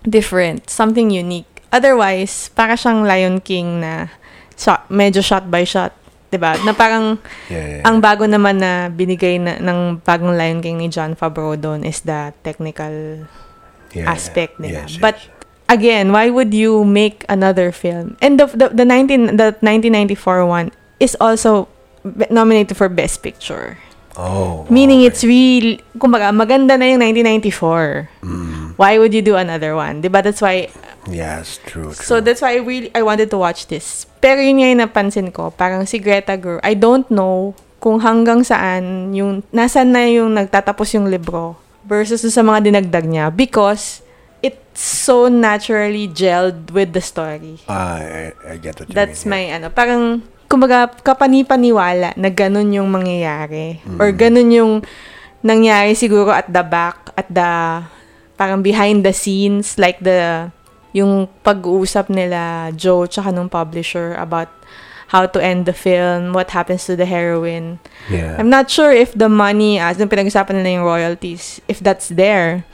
different, 0.06 0.70
something 0.70 1.10
unique. 1.10 1.48
Otherwise, 1.74 2.54
para 2.54 2.78
siyang 2.78 3.02
Lion 3.02 3.42
King 3.42 3.82
na 3.82 4.14
shot, 4.54 4.86
medyo 4.86 5.18
shot 5.18 5.50
by 5.50 5.66
shot 5.66 5.90
'Diba? 6.34 6.58
Na 6.66 6.74
parang 6.74 7.22
Yeah, 7.46 7.78
yeah. 7.78 7.82
ang 7.86 8.02
bago 8.02 8.26
naman 8.26 8.58
na 8.58 8.90
binigay 8.90 9.38
na, 9.38 9.54
ng 9.62 10.02
bagong 10.02 10.34
Lion 10.34 10.58
King 10.58 10.82
ni 10.82 10.90
John 10.90 11.14
Favreau 11.14 11.54
doon 11.54 11.86
is 11.86 12.02
the 12.02 12.34
technical 12.42 13.22
yeah, 13.94 14.10
aspect 14.10 14.58
yeah. 14.58 14.62
nila. 14.66 14.80
Yes, 14.90 14.98
But 14.98 15.16
yes. 15.22 15.30
Again, 15.68 16.12
why 16.12 16.30
would 16.30 16.52
you 16.52 16.84
make 16.84 17.24
another 17.28 17.72
film? 17.72 18.16
And 18.20 18.38
the 18.40 18.46
the, 18.46 18.68
the 18.70 18.84
19 18.84 19.36
the 19.36 19.56
1994 19.60 20.46
one 20.46 20.72
is 21.00 21.16
also 21.20 21.68
nominated 22.30 22.76
for 22.76 22.88
Best 22.88 23.22
Picture. 23.22 23.78
oh, 24.16 24.66
Meaning 24.70 25.02
okay. 25.02 25.10
it's 25.10 25.22
real, 25.24 25.78
kumbaga, 25.98 26.30
maganda 26.30 26.78
na 26.78 26.86
yung 26.86 27.02
1994. 27.02 28.08
Mm, 28.22 28.78
Why 28.78 28.98
would 28.98 29.10
you 29.14 29.22
do 29.22 29.34
another 29.34 29.74
one? 29.74 30.02
Diba? 30.02 30.22
That's 30.22 30.38
why, 30.38 30.70
yes, 31.10 31.58
true, 31.66 31.90
true. 31.90 32.06
so 32.06 32.20
that's 32.22 32.38
why 32.42 32.54
I 32.54 32.60
really, 32.62 32.94
I 32.94 33.02
wanted 33.02 33.30
to 33.34 33.38
watch 33.38 33.66
this. 33.66 34.06
Pero 34.22 34.38
yun 34.38 34.62
nga 34.62 34.68
yung 34.70 34.82
napansin 34.86 35.34
ko, 35.34 35.50
parang 35.50 35.86
si 35.86 35.98
Greta 35.98 36.38
Gerwig, 36.38 36.62
I 36.62 36.78
don't 36.78 37.06
know 37.10 37.58
kung 37.82 38.00
hanggang 38.00 38.46
saan 38.46 39.12
yung, 39.12 39.42
nasan 39.50 39.90
na 39.90 40.06
yung 40.06 40.30
nagtatapos 40.32 40.94
yung 40.94 41.10
libro 41.10 41.58
versus 41.84 42.22
sa 42.24 42.40
mga 42.40 42.70
dinagdag 42.70 43.04
niya 43.04 43.28
because 43.34 44.00
it's 44.44 44.84
so 44.84 45.32
naturally 45.32 46.04
gelled 46.04 46.68
with 46.68 46.92
the 46.92 47.00
story. 47.00 47.64
Ah, 47.64 47.96
I, 47.96 48.36
I 48.44 48.54
get 48.60 48.76
what 48.76 48.92
you 48.92 48.94
That's 48.94 49.24
mean. 49.24 49.32
my 49.32 49.42
ano, 49.56 49.66
parang 49.72 50.20
kumbaga 50.44 50.92
kapani-paniwala 51.00 52.12
na 52.14 52.28
ganun 52.28 52.68
yung 52.70 52.92
mangyayari 52.92 53.80
or 53.96 54.12
Mm. 54.12 54.18
ganun 54.20 54.50
yung 54.52 54.72
nangyari 55.40 55.96
siguro 55.96 56.28
at 56.28 56.46
the 56.46 56.60
back 56.60 57.08
at 57.16 57.26
the 57.32 57.80
parang 58.36 58.60
behind 58.60 59.00
the 59.02 59.12
scenes 59.16 59.80
like 59.80 59.96
the 60.04 60.52
yung 60.92 61.26
pag-uusap 61.42 62.06
nila 62.12 62.70
Joe 62.76 63.08
tsaka 63.08 63.32
nung 63.32 63.48
publisher 63.48 64.14
about 64.14 64.52
how 65.08 65.26
to 65.26 65.38
end 65.38 65.66
the 65.66 65.74
film, 65.76 66.32
what 66.32 66.50
happens 66.50 66.86
to 66.86 66.96
the 66.96 67.04
heroine. 67.06 67.78
Yeah. 68.10 68.34
I'm 68.38 68.48
not 68.50 68.66
sure 68.70 68.90
if 68.90 69.14
the 69.14 69.28
money, 69.28 69.78
as 69.78 69.98
nung 69.98 70.08
pinag-usapan 70.08 70.58
nila 70.58 70.80
yung 70.80 70.86
royalties, 70.86 71.60
if 71.70 71.78
that's 71.78 72.08
there. 72.10 72.64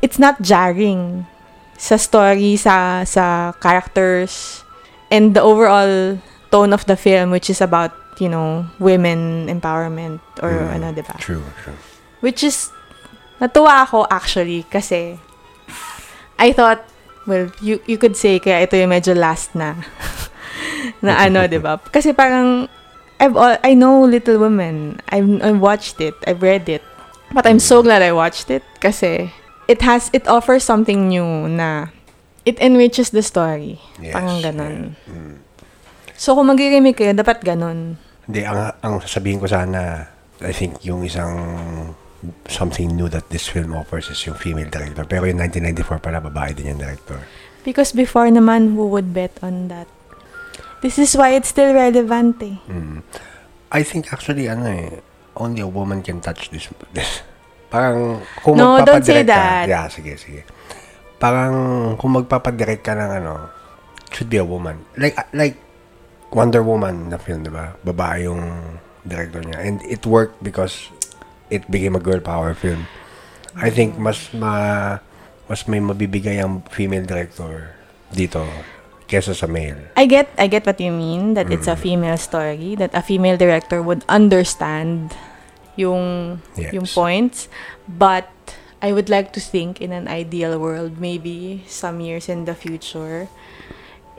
It's 0.00 0.18
not 0.18 0.40
jarring 0.40 1.26
sa 1.76 1.96
story, 1.96 2.56
sa 2.56 3.04
sa 3.04 3.52
characters, 3.60 4.64
and 5.08 5.32
the 5.32 5.40
overall 5.44 6.18
tone 6.50 6.72
of 6.72 6.84
the 6.84 6.96
film, 6.96 7.30
which 7.30 7.48
is 7.48 7.60
about, 7.60 7.92
you 8.18 8.28
know, 8.28 8.66
women 8.78 9.48
empowerment 9.48 10.20
or 10.42 10.50
Mm, 10.50 10.76
ano, 10.76 10.86
di 10.92 11.00
ba? 11.04 11.16
True, 11.20 11.44
true. 11.64 11.76
Which 12.20 12.44
is, 12.44 12.68
natuwa 13.40 13.86
ako 13.88 14.04
actually 14.10 14.64
kasi 14.68 15.16
I 16.36 16.52
thought, 16.52 16.80
well, 17.24 17.48
you, 17.60 17.80
you 17.86 17.96
could 17.96 18.16
say 18.16 18.40
kaya 18.40 18.64
ito 18.64 18.76
yung 18.76 18.90
medyo 18.92 19.12
last 19.16 19.54
na. 19.54 19.76
na 21.04 21.16
ano, 21.28 21.46
di 21.52 21.60
ba? 21.60 21.76
Kasi 21.80 22.12
parang, 22.12 22.68
I've, 23.20 23.36
al- 23.36 23.60
I 23.62 23.72
know 23.76 24.04
Little 24.04 24.40
Women. 24.40 25.00
I've, 25.12 25.28
I've 25.44 25.60
watched 25.60 26.00
it. 26.00 26.16
I've 26.26 26.40
read 26.40 26.68
it. 26.68 26.80
But 27.32 27.46
I'm 27.46 27.60
so 27.60 27.80
glad 27.84 28.02
I 28.02 28.10
watched 28.12 28.50
it 28.50 28.64
kasi 28.82 29.30
it 29.70 29.86
has, 29.86 30.10
it 30.10 30.26
offers 30.26 30.66
something 30.66 31.06
new 31.06 31.46
na 31.46 31.94
it 32.42 32.58
enriches 32.58 33.14
the 33.14 33.22
story. 33.22 33.78
Yes. 34.02 34.18
Parang 34.18 34.42
ganun. 34.42 34.98
yeah. 35.06 35.14
Mm. 35.14 35.36
So, 36.18 36.34
kung 36.34 36.50
mag-remake 36.50 36.98
kayo, 36.98 37.14
dapat 37.14 37.46
ganun. 37.46 37.96
Hindi, 38.26 38.42
ang, 38.42 38.74
ang 38.82 38.98
sasabihin 38.98 39.38
ko 39.38 39.46
sana, 39.46 40.10
I 40.42 40.52
think 40.52 40.82
yung 40.82 41.06
isang 41.06 41.32
something 42.50 42.92
new 42.92 43.08
that 43.08 43.30
this 43.32 43.48
film 43.48 43.72
offers 43.72 44.12
is 44.12 44.20
yung 44.26 44.36
female 44.36 44.68
director. 44.68 45.06
Pero 45.08 45.24
yung 45.24 45.40
1994 45.40 46.04
pala, 46.04 46.20
babae 46.20 46.52
din 46.52 46.76
yung 46.76 46.82
director. 46.82 47.24
Because 47.64 47.96
before 47.96 48.28
naman, 48.28 48.76
who 48.76 48.90
would 48.90 49.16
bet 49.16 49.32
on 49.40 49.72
that? 49.72 49.88
This 50.84 50.98
is 50.98 51.16
why 51.16 51.32
it's 51.36 51.48
still 51.48 51.72
relevant 51.72 52.40
eh. 52.42 52.60
Mm. 52.68 53.00
I 53.70 53.80
think 53.86 54.12
actually, 54.12 54.48
ano 54.50 54.66
eh, 54.68 55.00
only 55.36 55.64
a 55.64 55.68
woman 55.68 56.02
can 56.02 56.20
touch 56.20 56.50
this. 56.50 56.68
this. 56.92 57.24
Parang, 57.70 58.20
kung 58.42 58.58
No, 58.58 58.82
don't 58.82 59.06
say 59.06 59.22
that. 59.22 59.64
Ka, 59.64 59.70
yeah, 59.70 59.86
sige, 59.86 60.18
sige. 60.18 60.42
Parang, 61.22 61.94
kung 61.96 62.18
magpapadirect 62.18 62.82
ka 62.82 62.98
ng 62.98 63.10
ano, 63.22 63.34
should 64.10 64.28
be 64.28 64.36
a 64.36 64.44
woman. 64.44 64.82
Like, 64.98 65.14
like, 65.30 65.56
Wonder 66.30 66.62
Woman 66.62 67.10
na 67.10 67.18
film, 67.18 67.42
di 67.46 67.50
ba? 67.50 67.74
Babae 67.82 68.26
yung 68.26 68.42
director 69.06 69.42
niya. 69.42 69.58
And 69.62 69.82
it 69.82 70.06
worked 70.06 70.42
because 70.42 70.90
it 71.50 71.66
became 71.70 71.98
a 71.98 72.02
girl 72.02 72.22
power 72.22 72.54
film. 72.54 72.86
I 73.58 73.70
think 73.70 73.98
mas 73.98 74.30
ma 74.30 74.98
mas 75.50 75.66
may 75.66 75.82
mabibigay 75.82 76.38
ang 76.38 76.62
female 76.70 77.02
director 77.02 77.74
dito 78.14 78.46
kesa 79.10 79.34
sa 79.34 79.50
male. 79.50 79.90
I 79.98 80.06
get 80.06 80.30
I 80.38 80.46
get 80.46 80.62
what 80.62 80.78
you 80.78 80.94
mean 80.94 81.34
that 81.34 81.50
it's 81.50 81.66
a 81.66 81.74
female 81.74 82.14
story 82.14 82.78
that 82.78 82.94
a 82.94 83.02
female 83.02 83.34
director 83.34 83.82
would 83.82 84.06
understand 84.06 85.10
yung 85.76 86.38
Yes. 86.56 86.72
yung 86.74 86.86
points 86.86 87.46
but 87.86 88.26
I 88.80 88.92
would 88.96 89.12
like 89.12 89.36
to 89.36 89.40
think 89.40 89.78
in 89.80 89.92
an 89.92 90.08
ideal 90.08 90.56
world 90.56 90.98
maybe 90.98 91.62
some 91.68 92.00
years 92.00 92.28
in 92.28 92.44
the 92.48 92.54
future 92.56 93.28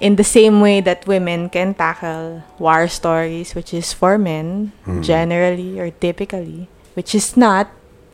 in 0.02 0.16
the 0.18 0.26
same 0.26 0.62
way 0.62 0.82
that 0.82 1.06
women 1.06 1.50
can 1.50 1.74
tackle 1.74 2.42
war 2.58 2.88
stories 2.88 3.54
which 3.54 3.74
is 3.74 3.94
for 3.94 4.18
men 4.18 4.72
Mm. 4.86 5.02
generally 5.02 5.78
or 5.82 5.90
typically 5.90 6.70
which 6.94 7.14
is 7.18 7.34
not 7.38 7.70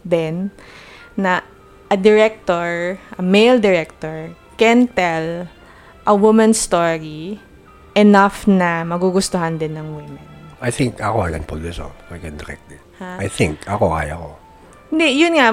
then 0.07 0.51
na 1.19 1.41
a 1.91 1.97
director 1.99 2.99
a 3.17 3.23
male 3.23 3.59
director 3.59 4.35
can 4.57 4.87
tell 4.87 5.47
a 6.07 6.15
woman's 6.15 6.57
story 6.59 7.39
enough 7.95 8.47
na 8.47 8.85
magugustuhan 8.87 9.59
din 9.59 9.75
ng 9.75 9.89
women. 9.97 10.23
I 10.61 10.71
think 10.71 11.01
ako 11.01 11.27
pull 11.45 11.59
this 11.59 11.77
off. 11.77 11.93
I 12.09 12.17
can 12.17 12.37
direct 12.37 12.63
it. 12.71 12.79
Ha? 12.99 13.21
I 13.21 13.27
think 13.29 13.61
ako 13.69 13.93
kaya 13.93 14.17
ko. 14.17 14.29
Hindi, 14.89 15.07
yun 15.19 15.33
nga, 15.37 15.49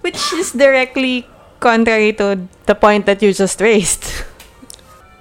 which 0.00 0.20
is 0.38 0.54
directly 0.56 1.26
contrary 1.60 2.12
to 2.18 2.38
the 2.66 2.74
point 2.74 3.06
that 3.06 3.22
you 3.22 3.30
just 3.30 3.60
raised. 3.60 4.08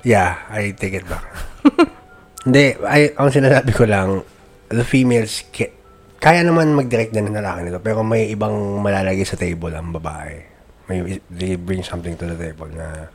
Yeah, 0.01 0.41
I 0.49 0.73
take 0.73 0.97
it 0.97 1.05
back. 1.05 1.25
Hindi, 2.45 2.73
ay, 2.81 3.13
ang 3.13 3.29
sinasabi 3.29 3.69
ko 3.69 3.85
lang, 3.85 4.25
the 4.73 4.81
females, 4.81 5.45
ca- 5.53 5.73
kaya 6.17 6.41
naman 6.41 6.73
mag-direct 6.73 7.13
din 7.13 7.29
ng 7.29 7.37
lalaki 7.37 7.69
nito, 7.69 7.77
pero 7.77 8.01
may 8.01 8.33
ibang 8.33 8.81
malalagay 8.81 9.25
sa 9.25 9.37
table 9.37 9.73
ang 9.77 9.93
babae. 9.93 10.41
May, 10.89 11.21
they 11.29 11.53
bring 11.53 11.85
something 11.85 12.17
to 12.17 12.25
the 12.25 12.37
table 12.37 12.69
na 12.73 13.13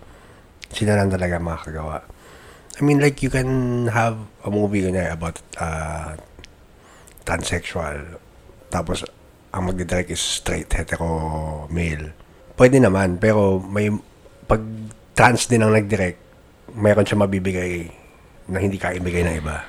sila 0.70 0.94
lang 0.94 1.10
talaga 1.10 1.42
makakagawa. 1.42 2.06
I 2.78 2.80
mean, 2.86 3.02
like, 3.02 3.18
you 3.24 3.30
can 3.30 3.88
have 3.90 4.14
a 4.46 4.50
movie 4.52 4.86
kunyari 4.86 5.10
about 5.10 5.42
uh, 5.58 6.14
transsexual, 7.26 8.22
tapos 8.68 9.06
ang 9.54 9.73
mag-direct 9.73 10.12
is 10.12 10.20
straight, 10.20 10.68
hetero, 10.73 11.64
male. 11.73 12.12
Pwede 12.56 12.76
naman, 12.76 13.16
pero 13.16 13.61
may, 13.61 13.88
pag 14.44 14.61
trans 15.16 15.49
din 15.49 15.64
ang 15.64 15.73
nag-direct, 15.73 16.20
mayroon 16.76 17.06
siya 17.08 17.18
mabibigay 17.20 17.88
na 18.52 18.61
hindi 18.61 18.76
kaya 18.76 19.00
ibigay 19.00 19.25
ng 19.25 19.37
iba. 19.40 19.64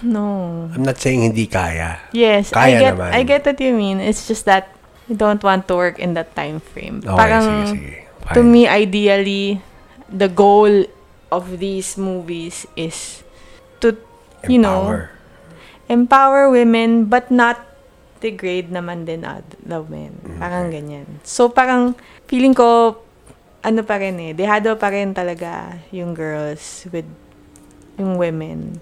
No. 0.00 0.68
I'm 0.72 0.84
not 0.84 0.96
saying 0.96 1.24
hindi 1.24 1.44
kaya. 1.44 2.00
Yes, 2.12 2.52
Kaya 2.52 2.76
I 2.76 2.80
get 2.80 2.92
naman. 2.96 3.10
I 3.12 3.20
get 3.24 3.42
what 3.44 3.60
you 3.60 3.76
mean. 3.76 4.00
It's 4.00 4.28
just 4.28 4.48
that 4.48 4.72
you 5.08 5.16
don't 5.16 5.42
want 5.42 5.68
to 5.68 5.74
work 5.76 5.98
in 5.98 6.14
that 6.14 6.32
time 6.32 6.60
frame. 6.60 7.04
Okay, 7.04 7.16
Parang 7.18 7.44
sige, 7.44 7.66
sige. 7.74 7.92
Fine. 8.20 8.34
to 8.36 8.40
me 8.46 8.62
ideally 8.68 9.58
the 10.06 10.28
goal 10.28 10.86
of 11.34 11.58
these 11.58 11.96
movies 11.96 12.66
is 12.76 13.24
to 13.80 13.96
you 14.46 14.60
know 14.60 15.08
Empower. 15.90 16.46
women 16.54 17.10
but 17.10 17.28
not 17.34 17.58
degrade 18.20 18.68
naman 18.70 19.08
din 19.08 19.24
the 19.64 19.80
men. 19.88 20.12
Mm-hmm. 20.22 20.38
Parang 20.38 20.68
ganyan. 20.70 21.06
So 21.24 21.48
parang 21.50 21.96
feeling 22.28 22.54
ko 22.54 23.00
ano 23.60 23.80
pa 23.84 24.00
rin 24.00 24.16
eh, 24.20 24.32
dehado 24.32 24.72
pa 24.76 24.88
rin 24.92 25.12
talaga 25.12 25.76
yung 25.92 26.16
girls 26.16 26.88
with 26.92 27.08
yung 28.00 28.16
women. 28.16 28.80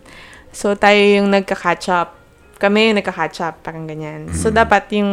So 0.54 0.74
tayo 0.74 0.98
yung 0.98 1.30
nagka-catch 1.30 1.90
up. 1.90 2.14
Kami 2.58 2.90
yung 2.90 2.98
nagka-catch 2.98 3.38
up, 3.42 3.62
parang 3.62 3.86
ganyan. 3.86 4.34
So 4.34 4.50
Mhm. 4.50 4.54
dapat 4.58 4.84
yung 4.98 5.10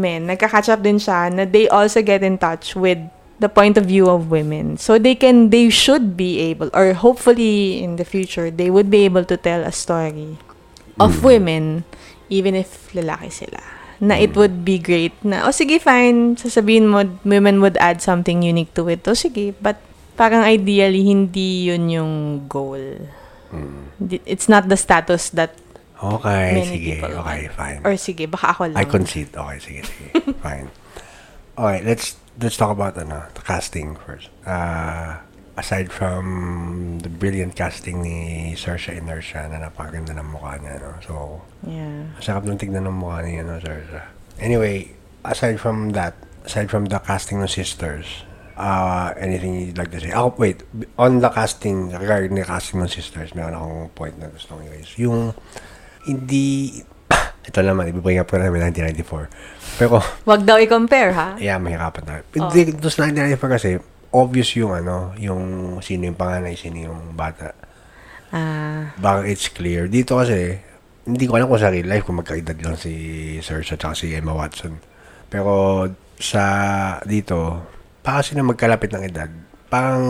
men, 0.00 0.28
nagka-catch 0.28 0.68
up 0.72 0.80
din 0.84 1.00
siya 1.00 1.32
na 1.32 1.48
they 1.48 1.68
also 1.68 2.04
get 2.04 2.20
in 2.20 2.36
touch 2.36 2.76
with 2.76 3.00
the 3.40 3.48
point 3.48 3.80
of 3.80 3.88
view 3.88 4.08
of 4.08 4.28
women. 4.28 4.76
So 4.76 5.00
they 5.00 5.16
can, 5.16 5.48
they 5.48 5.72
should 5.72 6.16
be 6.16 6.38
able, 6.52 6.68
or 6.76 6.92
hopefully 6.92 7.80
in 7.80 7.96
the 7.96 8.04
future, 8.04 8.52
they 8.52 8.68
would 8.68 8.92
be 8.92 9.04
able 9.08 9.24
to 9.28 9.36
tell 9.40 9.64
a 9.64 9.72
story 9.72 10.36
of 10.98 11.20
Mm. 11.20 11.24
women 11.24 11.64
even 12.28 12.56
if 12.56 12.90
lalaki 12.92 13.28
sila. 13.28 13.60
Na 14.02 14.16
it 14.16 14.34
Mm. 14.34 14.38
would 14.38 14.56
be 14.64 14.76
great 14.76 15.14
na, 15.22 15.46
oh 15.46 15.54
sige, 15.54 15.78
fine, 15.78 16.34
sasabihin 16.34 16.90
mo, 16.90 17.04
women 17.22 17.60
would 17.60 17.78
add 17.78 18.02
something 18.02 18.42
unique 18.42 18.74
to 18.74 18.88
it. 18.88 19.06
Oh 19.06 19.14
sige, 19.14 19.54
but 19.60 19.78
parang 20.12 20.42
ideally, 20.42 21.06
hindi 21.06 21.70
yun 21.70 21.86
yung 21.86 22.12
goal. 22.48 22.80
Mm. 23.52 23.94
It's 24.26 24.48
not 24.48 24.66
the 24.66 24.76
status 24.76 25.30
that, 25.32 25.54
Okay, 26.02 26.58
Many 26.58 26.66
sige. 26.66 26.92
people 26.98 27.14
Okay, 27.22 27.46
fine. 27.54 27.78
or 27.86 27.94
sige, 27.94 28.26
baka 28.26 28.50
ako 28.50 28.74
lang. 28.74 28.78
I 28.80 28.90
concede. 28.90 29.30
Okay, 29.38 29.58
sige, 29.62 29.80
sige. 29.86 30.06
Fine. 30.42 30.66
Okay, 31.54 31.78
let's 31.86 32.18
let's 32.42 32.58
talk 32.58 32.74
about 32.74 32.98
ano, 32.98 33.30
the 33.38 33.42
casting 33.46 33.94
first. 34.02 34.26
Uh, 34.42 35.22
aside 35.62 35.94
from 35.94 36.24
the 37.06 37.08
brilliant 37.08 37.54
casting 37.54 38.02
ni 38.02 38.18
Saoirse 38.58 38.98
Inertia 38.98 39.46
na 39.46 39.62
napakaganda 39.62 40.10
ng 40.10 40.26
mukha 40.34 40.58
niya, 40.58 40.82
no? 40.82 40.98
So, 40.98 41.14
Yeah. 41.62 42.10
Masarap 42.18 42.42
nung 42.42 42.58
tignan 42.58 42.82
ng 42.82 42.98
mukha 42.98 43.22
niya, 43.22 43.46
no, 43.46 43.62
Saoirse. 43.62 44.02
Anyway, 44.42 44.90
aside 45.22 45.62
from 45.62 45.94
that, 45.94 46.18
aside 46.42 46.66
from 46.66 46.90
the 46.90 46.98
casting 46.98 47.38
ng 47.38 47.46
sisters, 47.46 48.26
uh, 48.58 49.14
anything 49.14 49.54
you'd 49.70 49.78
like 49.78 49.94
to 49.94 50.02
say? 50.02 50.10
Oh, 50.10 50.34
wait. 50.34 50.66
On 50.98 51.22
the 51.22 51.30
casting, 51.30 51.94
regarding 51.94 52.34
the 52.34 52.42
casting 52.42 52.82
ng 52.82 52.90
sisters, 52.90 53.30
meron 53.38 53.54
akong 53.54 53.94
point 53.94 54.18
na 54.18 54.26
gusto 54.34 54.58
kong 54.58 54.66
i-raise. 54.66 54.98
Yung, 54.98 55.30
hindi, 56.10 56.82
ito 57.48 57.58
naman, 57.62 57.94
ibibring 57.94 58.18
up 58.18 58.26
ko 58.26 58.42
na 58.42 58.50
namin 58.50 58.66
1994. 58.74 59.78
Pero, 59.78 60.02
Wag 60.26 60.42
daw 60.42 60.58
i-compare, 60.58 61.14
ha? 61.14 61.28
yeah, 61.38 61.54
mahirapan 61.62 62.02
tayo. 62.02 62.20
Hindi, 62.34 62.74
doon 62.74 62.90
sa 62.90 63.06
1994 63.06 63.54
kasi, 63.54 63.70
obvious 64.12 64.52
yung 64.54 64.76
ano, 64.76 65.16
yung 65.16 65.42
sino 65.80 66.12
yung 66.12 66.18
panganay, 66.18 66.54
sino 66.54 66.88
yung 66.88 67.16
bata. 67.16 67.56
Ah, 68.32 68.92
Baka 68.96 69.28
it's 69.28 69.48
clear. 69.52 69.88
Dito 69.88 70.16
kasi, 70.16 70.56
hindi 71.04 71.24
ko 71.26 71.36
alam 71.36 71.48
kung 71.50 71.60
sa 71.60 71.72
real 71.72 71.88
life 71.88 72.06
kung 72.06 72.20
magkaedad 72.20 72.56
lang 72.62 72.76
si 72.78 72.92
Saoirse 73.42 73.74
at 73.74 73.84
si 73.98 74.14
Emma 74.14 74.32
Watson. 74.32 74.78
Pero 75.28 75.84
sa 76.20 76.44
dito, 77.02 77.60
pa 78.04 78.20
kasi 78.22 78.36
na 78.36 78.46
magkalapit 78.46 78.92
ng 78.94 79.04
edad, 79.04 79.28
parang 79.66 80.04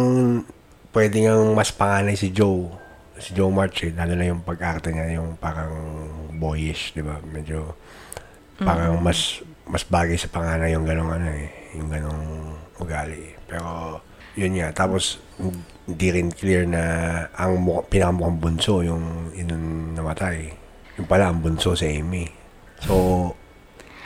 pwede 0.93 1.25
ngang 1.25 1.57
mas 1.57 1.73
panganay 1.73 2.19
si 2.19 2.31
Joe. 2.31 2.69
Si 3.17 3.33
Joe 3.33 3.51
March 3.55 3.87
eh, 3.87 3.95
lalo 3.95 4.13
na 4.19 4.29
yung 4.29 4.43
pag-acta 4.45 4.91
niya, 4.91 5.19
yung 5.23 5.39
parang 5.39 5.73
boyish, 6.37 6.93
di 6.93 7.01
ba? 7.01 7.23
Medyo 7.23 7.73
parang 8.63 8.99
mas 9.03 9.43
mas 9.67 9.83
bagay 9.87 10.19
sa 10.19 10.29
panganay 10.29 10.75
yung 10.75 10.85
ganong 10.85 11.11
ano 11.11 11.29
eh, 11.33 11.49
yung 11.79 11.89
ganong 11.89 12.55
ugali. 12.83 13.35
Pero 13.53 14.01
yun 14.33 14.57
nga, 14.57 14.73
tapos 14.73 15.21
hindi 15.85 16.09
rin 16.09 16.33
clear 16.33 16.65
na 16.65 16.83
ang 17.37 17.61
mukha, 17.61 17.85
pinakamukhang 17.85 18.41
bunso 18.41 18.81
yung 18.81 19.29
yun 19.37 19.53
namatay. 19.93 20.49
Yung 20.97 21.05
pala, 21.05 21.29
ang 21.29 21.45
bunso 21.45 21.77
si 21.77 22.01
Amy. 22.01 22.25
So, 22.81 23.29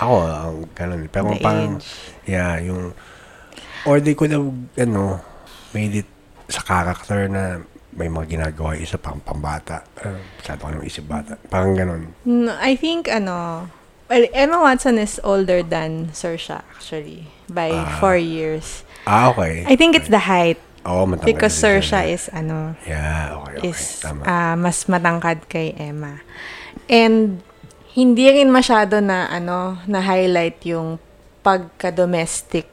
ako, 0.03 0.15
ang 0.27 0.57
ganun. 0.75 1.07
Pero 1.07 1.31
The 1.31 1.39
parang, 1.39 1.79
age. 1.79 1.87
yeah, 2.27 2.59
yung, 2.59 2.91
or 3.87 4.03
they 4.03 4.19
could 4.19 4.35
have, 4.35 4.51
ano, 4.77 5.23
made 5.71 6.03
it 6.03 6.09
sa 6.51 6.63
character 6.63 7.27
na 7.31 7.63
may 7.97 8.07
mga 8.07 8.39
ginagawa 8.39 8.75
yung 8.75 8.85
isa 8.85 8.99
pang 8.99 9.19
pambata. 9.21 9.83
Uh, 9.99 10.19
masyado 10.37 10.69
naman 10.69 10.85
isip 10.85 11.07
bata. 11.07 11.39
Parang 11.49 11.73
ganun. 11.73 12.13
no, 12.25 12.53
I 12.59 12.75
think, 12.77 13.09
ano, 13.09 13.67
well, 14.07 14.25
Emma 14.33 14.61
Watson 14.61 14.97
is 14.97 15.19
older 15.23 15.63
than 15.63 16.13
Saoirse, 16.13 16.61
actually, 16.73 17.27
by 17.49 17.69
Ah. 17.73 17.99
four 17.99 18.17
years. 18.17 18.86
Ah, 19.07 19.31
okay. 19.31 19.63
I 19.71 19.79
think 19.79 19.95
it's 19.95 20.11
the 20.11 20.21
height. 20.21 20.59
Oo, 20.87 21.07
matangkad 21.07 21.27
Because 21.31 21.55
din 21.55 21.63
siya. 21.63 21.81
Saoirse 21.81 22.01
is, 22.11 22.25
ano, 22.35 22.75
Yeah, 22.87 23.39
okay, 23.43 23.55
okay. 23.59 23.71
is 23.71 23.81
Tama. 24.03 24.23
ah, 24.27 24.55
mas 24.59 24.87
matangkad 24.87 25.47
kay 25.47 25.75
Emma. 25.79 26.23
And 26.91 27.43
hindi 27.95 28.29
rin 28.29 28.53
masyado 28.53 29.01
na 29.01 29.27
ano 29.31 29.81
na 29.89 30.05
highlight 30.05 30.63
yung 30.69 31.01
pagka-domestic, 31.41 32.67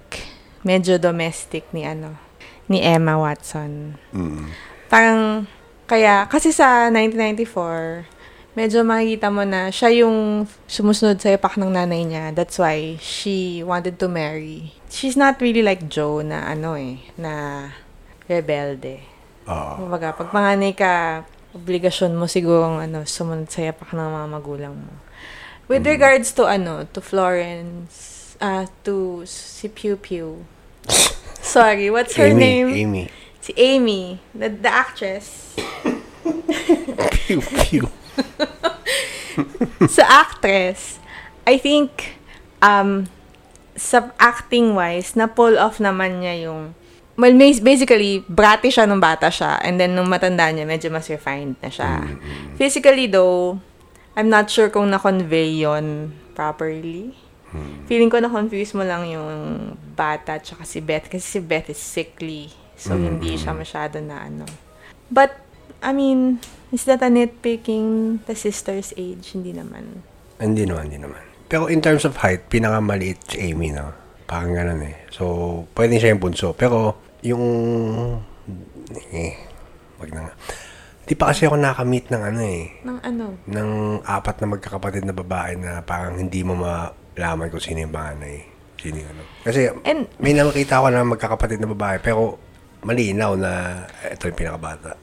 medyo 0.65 0.97
domestic 0.97 1.69
ni 1.71 1.85
ano 1.85 2.17
ni 2.67 2.81
Emma 2.81 3.17
Watson. 3.17 3.97
Mm. 4.13 4.49
Parang 4.89 5.45
kaya 5.85 6.25
kasi 6.27 6.49
sa 6.49 6.89
1994 6.89 8.09
medyo 8.53 8.85
makikita 8.85 9.33
mo 9.33 9.41
na 9.43 9.73
siya 9.73 10.05
yung 10.05 10.45
sumusunod 10.69 11.17
sa 11.17 11.33
ipak 11.33 11.57
ng 11.57 11.73
nanay 11.73 12.05
niya. 12.05 12.25
That's 12.33 12.61
why 12.61 12.97
she 13.01 13.65
wanted 13.65 13.97
to 13.97 14.07
marry. 14.09 14.77
She's 14.93 15.17
not 15.17 15.41
really 15.41 15.65
like 15.65 15.89
Joe 15.89 16.21
na 16.21 16.45
ano 16.45 16.77
eh, 16.77 17.01
na 17.17 17.65
rebelde. 18.29 19.01
Oo. 19.49 19.81
Kumbaga, 19.81 20.13
pag 20.13 20.29
panganay 20.29 20.77
ka, 20.77 21.25
obligasyon 21.57 22.13
mo 22.13 22.29
siguro 22.29 22.77
ano, 22.77 23.01
sumunod 23.01 23.49
sa 23.49 23.65
yapak 23.65 23.89
ng 23.89 24.05
mga 24.05 24.27
magulang 24.29 24.75
mo. 24.77 24.93
With 25.65 25.89
regards 25.89 26.29
to 26.37 26.45
ano, 26.45 26.85
to 26.93 27.01
Florence, 27.01 28.37
ah, 28.37 28.69
to 28.85 29.25
si 29.25 29.65
Pew 29.65 29.97
Pew. 29.97 30.45
Sorry, 31.41 31.89
what's 31.89 32.13
her 32.15 32.29
Amy, 32.29 32.39
name? 32.39 32.69
Amy. 32.69 33.03
Si 33.41 33.51
Amy, 33.57 34.21
the, 34.31 34.49
the 34.49 34.69
actress. 34.69 35.57
Pew, 37.11 37.41
pew. 37.41 37.89
sa 39.89 40.03
actress, 40.07 40.99
I 41.47 41.57
think, 41.57 42.19
um, 42.61 43.07
sa 43.73 44.13
acting 44.21 44.77
wise, 44.77 45.17
na 45.17 45.25
pull 45.25 45.57
off 45.57 45.81
naman 45.81 46.21
niya 46.21 46.49
yung, 46.49 46.77
well, 47.17 47.33
basically, 47.61 48.21
bratty 48.29 48.69
siya 48.69 48.85
nung 48.85 49.01
bata 49.01 49.33
siya, 49.33 49.57
and 49.65 49.81
then 49.81 49.97
nung 49.97 50.09
matanda 50.09 50.49
niya, 50.53 50.65
medyo 50.65 50.93
mas 50.93 51.09
refined 51.09 51.57
na 51.61 51.69
siya. 51.73 52.05
Physically 52.57 53.09
though, 53.09 53.57
I'm 54.13 54.29
not 54.29 54.49
sure 54.53 54.69
kung 54.69 54.93
na-convey 54.93 55.65
yon 55.65 56.13
properly. 56.37 57.17
Feeling 57.85 58.09
ko 58.09 58.17
na-confuse 58.17 58.73
mo 58.73 58.81
lang 58.81 59.05
yung 59.09 59.33
bata 59.93 60.41
tsaka 60.41 60.65
si 60.65 60.81
Beth, 60.81 61.05
kasi 61.09 61.37
si 61.37 61.39
Beth 61.41 61.69
is 61.69 61.81
sickly, 61.81 62.49
so 62.73 62.93
hindi 62.97 63.37
siya 63.37 63.53
masyado 63.53 64.01
na 64.01 64.25
ano. 64.25 64.45
But, 65.13 65.37
I 65.81 65.93
mean, 65.93 66.41
is 66.73 66.85
that 66.85 67.05
a 67.05 67.09
nitpicking 67.09 68.21
the 68.25 68.33
sister's 68.33 68.93
age? 68.97 69.37
Hindi 69.37 69.53
naman. 69.53 70.01
Hindi 70.41 70.65
naman, 70.65 70.89
hindi 70.89 71.01
naman. 71.05 71.32
Pero 71.47 71.69
in 71.69 71.79
terms 71.83 72.03
of 72.07 72.17
height, 72.19 72.47
pinakamaliit 72.49 73.19
si 73.27 73.51
Amy, 73.51 73.71
no? 73.71 73.93
Parang 74.25 74.55
ganun 74.55 74.81
eh. 74.83 75.07
So, 75.13 75.23
pwede 75.75 75.99
siya 75.99 76.15
yung 76.15 76.23
bunso. 76.23 76.55
Pero, 76.55 76.97
yung... 77.21 77.43
Eh, 79.11 79.33
wag 79.99 80.09
na 80.11 80.21
nga. 80.27 80.33
Di 81.03 81.13
pa 81.19 81.35
kasi 81.35 81.43
ako 81.45 81.59
nakamit 81.59 82.07
ng 82.07 82.23
ano 82.23 82.41
eh. 82.41 82.63
Nang 82.87 82.99
ano? 83.03 83.25
Ng 83.43 83.71
apat 84.07 84.39
na 84.39 84.47
magkakapatid 84.55 85.03
na 85.03 85.15
babae 85.15 85.59
na 85.59 85.83
parang 85.83 86.15
hindi 86.15 86.41
mo 86.47 86.55
malaman 86.55 87.51
kung 87.51 87.59
sino 87.59 87.83
yung 87.83 87.91
panganay. 87.91 88.39
Sino 88.79 89.03
yung 89.03 89.11
ano. 89.11 89.23
Kasi, 89.43 89.67
And, 89.83 90.07
may 90.23 90.31
nakita 90.31 90.79
ko 90.79 90.87
na 90.87 91.03
magkakapatid 91.03 91.59
na 91.59 91.69
babae, 91.75 91.99
pero 91.99 92.39
malinaw 92.83 93.35
na 93.35 93.83
ito 94.07 94.27
yung 94.27 94.39
pinakabata. 94.39 94.95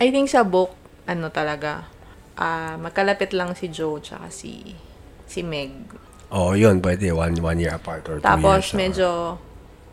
I 0.00 0.08
think 0.08 0.32
sa 0.32 0.44
book, 0.44 0.72
ano 1.04 1.28
talaga, 1.28 1.88
ah 2.40 2.80
magkalapit 2.80 3.36
lang 3.36 3.52
si 3.52 3.68
Joe 3.68 4.00
tsaka 4.00 4.32
si, 4.32 4.72
si 5.30 5.46
Meg. 5.46 5.70
Oh, 6.34 6.52
yun, 6.58 6.82
pwede. 6.82 7.14
One, 7.14 7.38
one 7.38 7.58
year 7.62 7.74
apart 7.74 8.06
or 8.10 8.18
two 8.18 8.26
Tapos, 8.26 8.70
years. 8.70 8.74
ah. 8.74 8.78
medyo 8.78 9.08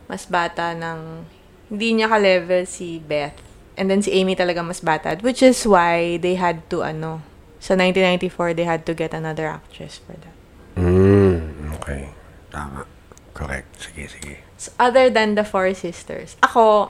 mas 0.10 0.26
bata 0.26 0.74
ng, 0.74 1.26
hindi 1.70 2.02
niya 2.02 2.10
ka-level 2.10 2.66
si 2.66 2.98
Beth. 2.98 3.38
And 3.78 3.90
then 3.94 4.02
si 4.02 4.10
Amy 4.18 4.34
talaga 4.34 4.66
mas 4.66 4.82
bata. 4.82 5.18
Which 5.22 5.46
is 5.46 5.62
why 5.70 6.18
they 6.18 6.34
had 6.34 6.66
to, 6.74 6.82
ano, 6.82 7.22
sa 7.62 7.78
1994, 7.78 8.58
they 8.58 8.66
had 8.66 8.86
to 8.90 8.94
get 8.98 9.14
another 9.14 9.46
actress 9.46 10.02
for 10.02 10.18
that. 10.18 10.34
Mm, 10.78 11.74
okay. 11.78 12.10
Tama. 12.50 12.86
Correct. 13.34 13.70
Sige, 13.78 14.10
sige. 14.10 14.34
So, 14.58 14.74
other 14.82 15.10
than 15.14 15.38
the 15.38 15.46
Four 15.46 15.70
Sisters, 15.78 16.38
ako, 16.42 16.90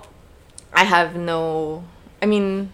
I 0.72 0.88
have 0.88 1.16
no, 1.20 1.84
I 2.24 2.26
mean, 2.28 2.72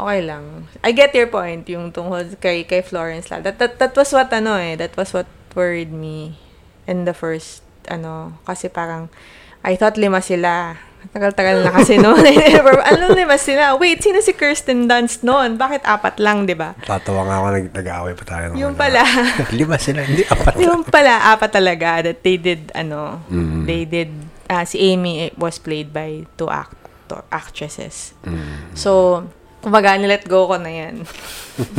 okay 0.00 0.20
lang. 0.20 0.66
I 0.80 0.90
get 0.90 1.12
your 1.12 1.28
point, 1.28 1.64
yung 1.66 1.90
tungkol 1.90 2.36
kay, 2.36 2.64
kay 2.64 2.80
Florence 2.80 3.28
La. 3.28 3.38
That, 3.38 3.58
that, 3.58 3.78
that 3.78 3.92
was 3.92 4.10
what, 4.10 4.32
ano 4.32 4.56
eh, 4.56 4.74
that 4.74 4.96
was 4.96 5.12
what 5.12 5.28
worried 5.52 5.90
me 5.90 6.40
in 6.86 7.04
the 7.04 7.12
first, 7.12 7.60
ano, 7.86 8.40
kasi 8.42 8.66
parang, 8.66 9.08
I 9.60 9.76
thought 9.76 9.94
lima 9.94 10.20
sila. 10.20 10.80
Tagal-tagal 11.00 11.64
na 11.64 11.72
kasi 11.72 11.96
noon. 12.02 12.20
ano 12.92 13.04
lima 13.12 13.36
sila? 13.36 13.72
Wait, 13.74 14.00
sino 14.00 14.20
si 14.20 14.32
Kirsten 14.32 14.84
Dunst 14.84 15.24
noon? 15.24 15.56
Bakit 15.56 15.80
apat 15.82 16.20
lang, 16.20 16.44
di 16.44 16.52
ba? 16.52 16.76
Tatawa 16.76 17.24
nga 17.24 17.36
ako, 17.40 17.46
nag- 17.56 17.72
nag-aaway 17.72 18.14
pa 18.14 18.24
tayo. 18.26 18.44
ng 18.52 18.60
Yung 18.60 18.76
ano. 18.76 18.80
pala. 18.80 19.00
Lima 19.56 19.80
sila, 19.80 20.04
hindi 20.04 20.24
apat. 20.24 20.60
Yung 20.60 20.84
pala, 20.84 21.32
apat 21.32 21.50
talaga 21.52 22.04
that 22.04 22.20
they 22.20 22.36
did, 22.36 22.68
ano, 22.72 23.24
Mm. 23.32 23.64
they 23.64 23.82
did, 23.84 24.12
ah, 24.46 24.64
si 24.64 24.76
Amy 24.92 25.32
was 25.40 25.56
played 25.56 25.88
by 25.88 26.28
two 26.36 26.52
actor, 26.52 27.24
actresses. 27.32 28.12
Mm. 28.20 28.76
So, 28.76 29.24
kumbaga, 29.62 29.96
nilet 29.96 30.26
go 30.28 30.48
ko 30.48 30.56
na 30.56 30.72
yan. 30.72 31.04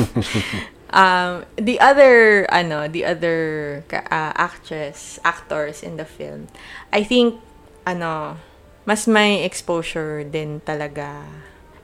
um, 0.93 1.45
the 1.57 1.79
other, 1.79 2.45
ano, 2.49 2.87
the 2.87 3.05
other 3.05 3.83
ah, 4.09 4.33
actress, 4.35 5.19
actors 5.23 5.83
in 5.83 5.97
the 5.97 6.05
film, 6.05 6.47
I 6.93 7.03
think, 7.03 7.41
ano, 7.85 8.37
mas 8.85 9.05
may 9.07 9.43
exposure 9.45 10.23
din 10.23 10.61
talaga. 10.65 11.25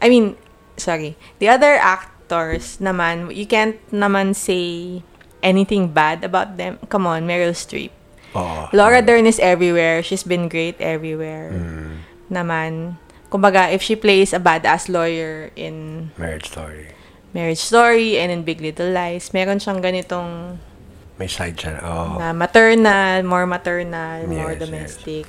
I 0.02 0.10
mean, 0.10 0.38
sorry, 0.78 1.18
the 1.40 1.50
other 1.50 1.78
actors 1.78 2.78
naman, 2.78 3.34
you 3.34 3.46
can't 3.46 3.78
naman 3.92 4.36
say 4.36 5.02
anything 5.42 5.90
bad 5.90 6.24
about 6.24 6.58
them. 6.58 6.78
Come 6.90 7.08
on, 7.08 7.26
Meryl 7.26 7.54
Streep. 7.54 7.92
Oo. 8.36 8.70
Laura 8.74 9.02
Dern 9.02 9.26
is 9.26 9.40
everywhere. 9.40 10.04
She's 10.04 10.24
been 10.24 10.50
great 10.50 10.78
everywhere. 10.82 11.54
Mm, 11.54 11.94
Naman, 12.28 13.00
kumbaga, 13.30 13.72
if 13.72 13.82
she 13.84 13.96
plays 13.96 14.34
a 14.34 14.40
badass 14.40 14.90
lawyer 14.90 15.52
in 15.56 16.10
marriage 16.18 16.50
story. 16.50 16.94
Marriage 17.36 17.60
Story 17.62 18.18
and 18.18 18.32
in 18.32 18.42
Big 18.42 18.64
Little 18.64 18.90
Lies, 18.90 19.30
meron 19.36 19.60
siyang 19.60 19.84
ganitong 19.84 20.58
May 21.20 21.30
side 21.30 21.60
siya. 21.60 21.84
Oo. 21.84 22.18
na 22.18 22.34
maternal, 22.34 23.22
more 23.22 23.46
maternal, 23.46 24.26
more 24.26 24.56
Yes, 24.56 24.62
domestic. 24.64 25.26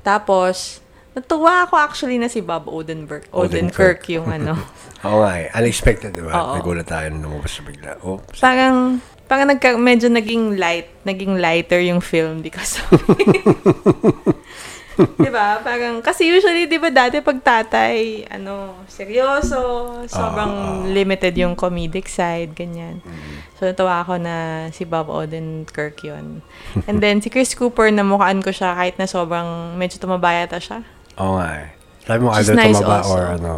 Tapos, 0.00 0.80
Natuwa 1.16 1.64
ako 1.64 1.80
actually 1.80 2.20
na 2.20 2.28
si 2.28 2.44
Bob 2.44 2.68
Odenkirk, 2.68 3.32
Odenkirk 3.32 4.04
yung 4.12 4.28
ano. 4.28 4.52
Oo 5.08 5.24
nga 5.24 5.40
eh. 5.40 5.48
Unexpected, 5.56 6.12
di 6.12 6.20
ba? 6.20 6.36
Oo. 6.36 6.60
Nagulat 6.60 6.84
tayo 6.84 7.08
nung 7.08 7.32
lumabas 7.32 7.56
sa 7.56 7.64
bigla. 7.64 7.96
Oh, 8.04 8.20
parang 8.36 9.00
parang 9.24 9.48
nagka, 9.48 9.80
medyo 9.80 10.12
naging 10.12 10.60
light, 10.60 10.92
naging 11.08 11.40
lighter 11.40 11.80
yung 11.80 12.04
film 12.04 12.44
because 12.44 12.76
of 12.84 12.92
'Di 15.18 15.28
ba? 15.28 15.60
Parang 15.60 16.00
kasi 16.00 16.24
usually 16.24 16.64
'di 16.64 16.76
ba 16.76 16.88
dati 16.88 17.20
pag 17.20 17.38
tatay, 17.38 18.24
ano, 18.26 18.80
seryoso, 18.86 19.60
sobrang 20.04 20.52
Ah, 20.52 20.72
ah. 20.74 20.86
limited 20.86 21.34
yung 21.34 21.52
comedic 21.52 22.06
side, 22.06 22.52
ganyan. 22.52 22.98
Mm. 22.98 23.36
So 23.54 23.64
natawa 23.64 24.00
ako 24.00 24.16
na 24.16 24.34
si 24.70 24.82
Bob 24.82 25.06
Odenkirk 25.06 26.00
yun. 26.02 26.40
And 26.84 26.98
then 26.98 27.20
si 27.20 27.28
Chris 27.28 27.52
Cooper, 27.52 27.88
namukhaan 27.88 28.40
ko 28.40 28.50
siya 28.50 28.72
kahit 28.72 28.96
na 28.96 29.04
sobrang 29.04 29.74
medyo 29.74 29.96
tumabaya 29.96 30.44
ta 30.44 30.56
siya. 30.56 30.80
Oo 31.16 31.36
nga 31.36 31.48
eh. 31.58 31.68
Sabi 32.02 32.20
mo, 32.22 32.30
either 32.30 32.54
nice 32.54 32.76
tumaba 32.76 32.96
also. 33.00 33.12
or 33.12 33.22
ano, 33.32 33.52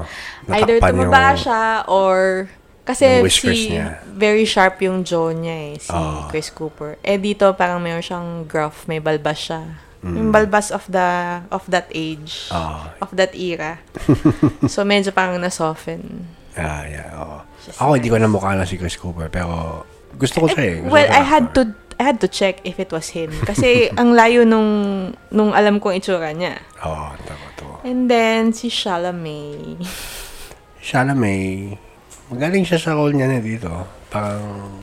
Either 0.48 0.76
tumaba 0.80 1.22
yung- 1.28 1.38
siya 1.38 1.62
or 1.86 2.16
kasi 2.82 3.04
si 3.28 3.76
niya. 3.76 4.00
very 4.08 4.42
sharp 4.42 4.80
yung 4.80 5.04
jaw 5.04 5.28
niya 5.28 5.56
eh, 5.70 5.74
si 5.76 5.92
Ah. 5.92 6.24
Chris 6.26 6.48
Cooper. 6.48 6.96
Eh 7.00 7.20
dito 7.20 7.52
parang 7.52 7.78
mayroon 7.78 8.00
siyang 8.00 8.28
gruff, 8.42 8.88
may 8.88 8.98
balbas 8.98 9.36
siya. 9.38 9.62
Mm. 9.98 10.14
Yung 10.14 10.28
balbas 10.30 10.70
of 10.70 10.86
the 10.86 11.42
of 11.50 11.66
that 11.66 11.90
age, 11.90 12.46
Ah, 12.54 12.94
of 13.02 13.10
that 13.18 13.34
era. 13.34 13.82
so 14.70 14.86
medyo 14.86 15.10
parang 15.10 15.42
na-soften. 15.42 16.22
yeah, 16.54 16.82
yeah, 16.86 17.08
oo. 17.18 17.38
Just 17.66 17.82
Ako, 17.82 17.98
hindi 17.98 18.06
ko 18.06 18.18
na 18.18 18.30
mukha 18.30 18.54
na 18.54 18.62
si 18.62 18.78
Chris 18.78 18.94
Cooper, 18.94 19.26
pero 19.26 19.82
gusto 20.14 20.42
ko 20.42 20.46
siya 20.46 20.62
eh. 20.62 20.76
Gusto 20.82 20.94
Well, 20.94 21.10
I 21.10 21.22
had 21.22 21.50
to 21.58 21.74
I 21.98 22.14
had 22.14 22.22
to 22.22 22.30
check 22.30 22.62
if 22.62 22.78
it 22.78 22.94
was 22.94 23.10
him 23.10 23.34
kasi 23.42 23.90
ang 24.00 24.14
layo 24.14 24.46
nung 24.46 24.70
nung 25.34 25.50
alam 25.50 25.82
kong 25.82 25.98
itsura 25.98 26.30
niya. 26.30 26.62
Oo, 26.86 27.18
tama, 27.26 27.46
tama. 27.58 27.74
And 27.82 28.06
then 28.06 28.54
si 28.54 28.70
Chalamet. 28.70 29.82
Chalamet, 30.78 31.74
magaling 32.30 32.62
siya 32.62 32.78
sa 32.78 32.94
role 32.94 33.18
niya 33.18 33.26
na 33.26 33.42
dito. 33.42 33.70
Parang 34.08 34.78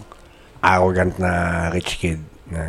arrogant 0.60 1.16
na 1.18 1.32
rich 1.72 1.98
kid 1.98 2.20
na 2.52 2.62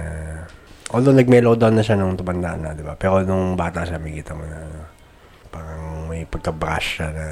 although 0.90 1.14
nag-mellow 1.14 1.58
down 1.58 1.74
na 1.78 1.82
siya 1.82 1.98
nung 1.98 2.14
tumanda 2.14 2.54
na, 2.54 2.76
di 2.76 2.82
ba? 2.84 2.94
Pero 2.94 3.22
nung 3.26 3.58
bata 3.58 3.82
siya, 3.82 3.98
may 3.98 4.14
kita 4.14 4.36
mo 4.36 4.44
na 4.46 4.58
ano, 4.62 4.80
parang 5.50 6.06
may 6.10 6.22
pagka-brush 6.26 7.00
siya 7.00 7.08
na 7.14 7.26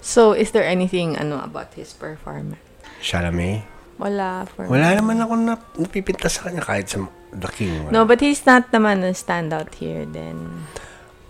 So, 0.00 0.32
is 0.32 0.56
there 0.56 0.64
anything 0.64 1.20
ano 1.20 1.44
about 1.44 1.76
his 1.76 1.92
performance? 1.92 2.56
Chalamet. 3.04 3.68
Wala 4.00 4.48
for 4.48 4.64
me. 4.64 4.72
Wala 4.72 4.96
naman 4.96 5.20
ako 5.20 5.32
na, 5.36 5.60
napipinta 5.76 6.32
sa 6.32 6.48
kanya 6.48 6.64
kahit 6.64 6.88
sa 6.88 7.04
The 7.36 7.50
King. 7.52 7.84
wala. 7.84 7.92
No, 7.92 8.00
but 8.08 8.24
he's 8.24 8.40
not 8.48 8.72
naman 8.72 9.04
a 9.04 9.12
standout 9.12 9.76
here 9.76 10.08
then. 10.08 10.64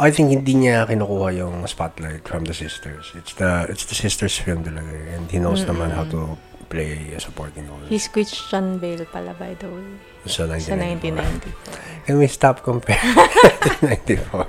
I 0.01 0.09
think 0.09 0.33
hindi 0.33 0.55
niya 0.57 0.89
kinukuha 0.89 1.37
yung 1.37 1.67
spotlight 1.69 2.25
from 2.25 2.49
the 2.49 2.57
sisters. 2.57 3.13
It's 3.13 3.37
the 3.37 3.69
it's 3.69 3.85
the 3.85 3.99
sisters 3.99 4.33
film 4.41 4.65
talaga 4.65 4.97
and 5.13 5.29
he 5.29 5.37
knows 5.37 5.67
naman 5.69 5.93
how 5.93 6.09
to 6.09 6.41
play 6.71 7.11
a 7.13 7.21
supporting 7.21 7.67
role. 7.67 7.83
He's 7.91 8.07
Christian 8.07 8.79
Bale 8.79 9.03
pala 9.11 9.35
by 9.35 9.59
the 9.59 9.67
way. 9.67 9.91
sa 10.25 10.47
Sa 10.47 10.79
1994. 10.79 12.07
1994. 12.07 12.07
Can 12.07 12.15
we 12.23 12.29
stop 12.31 12.63
comparing 12.63 13.19
1994? 13.83 14.47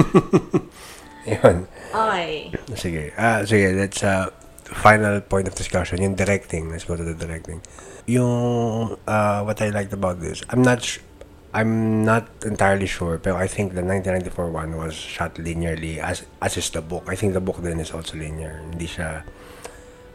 Yun. 1.30 1.56
Okay. 1.92 2.50
Sige. 2.74 3.12
Ah, 3.14 3.44
sige. 3.44 3.76
That's 3.76 4.00
uh, 4.00 4.32
final 4.64 5.20
point 5.20 5.46
of 5.46 5.54
discussion. 5.54 6.00
Yung 6.00 6.16
directing. 6.16 6.70
Let's 6.72 6.88
go 6.88 6.96
to 6.96 7.04
the 7.04 7.14
directing. 7.14 7.60
Yung, 8.08 8.96
uh, 9.06 9.40
what 9.44 9.60
I 9.60 9.68
liked 9.70 9.92
about 9.92 10.18
this, 10.24 10.42
I'm 10.48 10.62
not 10.64 10.82
sh- 10.82 11.04
I'm 11.52 12.04
not 12.06 12.30
entirely 12.46 12.86
sure, 12.86 13.18
pero 13.18 13.34
I 13.34 13.50
think 13.50 13.74
the 13.74 13.82
1994 13.82 14.54
one 14.54 14.78
was 14.78 14.94
shot 14.94 15.34
linearly 15.34 15.98
as 15.98 16.22
as 16.38 16.54
is 16.56 16.70
the 16.70 16.78
book. 16.80 17.02
I 17.10 17.18
think 17.18 17.34
the 17.34 17.42
book 17.42 17.58
then 17.58 17.82
is 17.82 17.90
also 17.90 18.14
linear. 18.14 18.62
Hindi 18.70 18.86
siya 18.86 19.26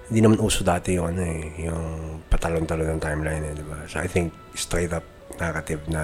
hindi 0.09 0.19
naman 0.21 0.37
uso 0.37 0.61
dati 0.61 0.97
yung 0.97 1.13
ano 1.15 1.21
eh, 1.25 1.65
yung 1.65 1.83
patalon-talon 2.29 2.97
ng 2.97 3.01
timeline 3.01 3.41
eh, 3.41 3.53
di 3.57 3.65
ba? 3.65 3.85
So 3.89 3.97
I 4.01 4.07
think 4.09 4.33
straight 4.53 4.93
up 4.93 5.05
narrative 5.41 5.81
na 5.89 6.03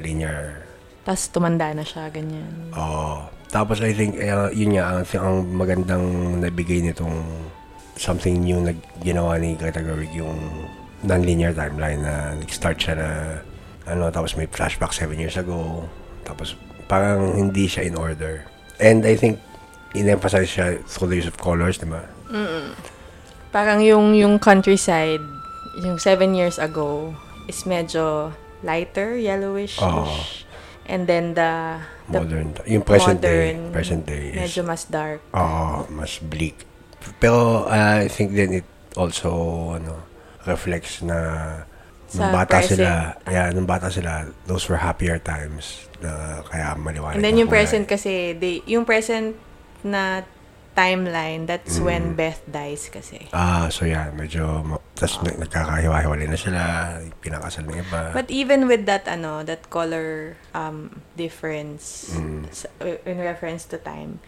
linear 0.00 0.66
Tapos 1.02 1.34
tumanda 1.34 1.74
na 1.74 1.82
siya, 1.82 2.06
ganyan. 2.14 2.70
Oo. 2.78 3.26
Tapos 3.50 3.82
I 3.82 3.90
think, 3.92 4.16
eh, 4.16 4.30
yun 4.54 4.78
nga, 4.78 4.96
ang, 4.96 5.02
ang 5.02 5.36
magandang 5.50 6.04
nabigay 6.40 6.78
nitong 6.78 7.26
something 7.98 8.38
new 8.38 8.62
na 8.62 8.72
ginawa 9.02 9.36
ni 9.36 9.58
Greta 9.58 9.82
Gerwig, 9.82 10.14
yung 10.14 10.38
non-linear 11.02 11.52
timeline 11.52 12.00
na 12.00 12.38
nag-start 12.38 12.78
siya 12.78 12.94
na, 12.96 13.08
ano, 13.84 14.08
tapos 14.14 14.38
may 14.38 14.46
flashback 14.46 14.94
seven 14.94 15.18
years 15.18 15.34
ago. 15.34 15.84
Tapos 16.22 16.54
parang 16.86 17.34
hindi 17.34 17.66
siya 17.66 17.82
in 17.82 17.98
order. 17.98 18.46
And 18.78 19.02
I 19.02 19.18
think, 19.18 19.42
in-emphasize 19.92 20.48
siya 20.48 20.80
through 20.86 21.10
the 21.12 21.18
use 21.18 21.28
of 21.28 21.36
colors, 21.36 21.82
di 21.82 21.90
ba? 21.90 22.06
Parang 23.52 23.84
yung 23.84 24.16
yung 24.16 24.40
countryside, 24.40 25.20
yung 25.84 26.00
seven 26.00 26.32
years 26.32 26.56
ago, 26.56 27.12
is 27.44 27.68
medyo 27.68 28.32
lighter, 28.64 29.14
yellowish. 29.20 29.76
Oo. 29.84 30.08
And 30.88 31.06
then 31.06 31.36
the, 31.38 31.78
the 32.10 32.24
Modern. 32.24 32.58
Yung 32.66 32.82
present 32.82 33.20
day. 33.22 33.54
modern, 33.54 33.70
Present 33.70 34.02
day 34.08 34.34
is, 34.34 34.40
medyo 34.40 34.66
mas 34.66 34.82
dark. 34.88 35.20
Oo, 35.36 35.86
mas 35.92 36.18
bleak. 36.18 36.64
Pero 37.20 37.68
uh, 37.68 38.02
I 38.02 38.08
think 38.08 38.34
then 38.34 38.56
it 38.56 38.66
also 38.96 39.30
ano 39.78 40.00
reflects 40.48 41.04
na 41.04 41.18
nung 42.12 42.28
Sa 42.28 42.34
bata 42.34 42.60
present. 42.60 42.82
sila, 42.82 42.90
yeah, 43.30 43.48
nung 43.54 43.64
bata 43.64 43.88
sila, 43.88 44.28
those 44.44 44.68
were 44.68 44.80
happier 44.80 45.16
times 45.16 45.88
na 46.02 46.42
kaya 46.44 46.76
maliwanag. 46.76 47.16
And 47.16 47.24
then 47.24 47.40
ng 47.40 47.46
yung 47.46 47.50
present 47.52 47.88
kasi, 47.88 48.36
they, 48.36 48.60
yung 48.68 48.84
present 48.84 49.38
na 49.80 50.26
timeline, 50.72 51.44
that's 51.44 51.76
Mm. 51.76 51.84
when 51.84 52.02
Beth 52.14 52.40
dies 52.44 52.88
kasi. 52.88 53.28
Ah, 53.30 53.68
so 53.68 53.84
yeah, 53.84 54.08
medyo 54.10 54.64
tas 54.94 55.20
nag- 55.20 55.36
nagkakahiwa-hiwalay 55.38 56.26
na 56.26 56.36
sila, 56.36 56.62
pinakasal 57.20 57.64
ng 57.64 57.80
iba. 57.80 58.12
But 58.12 58.28
even 58.28 58.66
with 58.66 58.84
that, 58.84 59.04
ano, 59.04 59.44
that 59.44 59.68
color 59.68 60.36
um, 60.52 61.00
difference 61.14 62.12
Mm. 62.16 62.48
in 63.04 63.18
reference 63.18 63.68
to 63.68 63.76
time, 63.76 64.18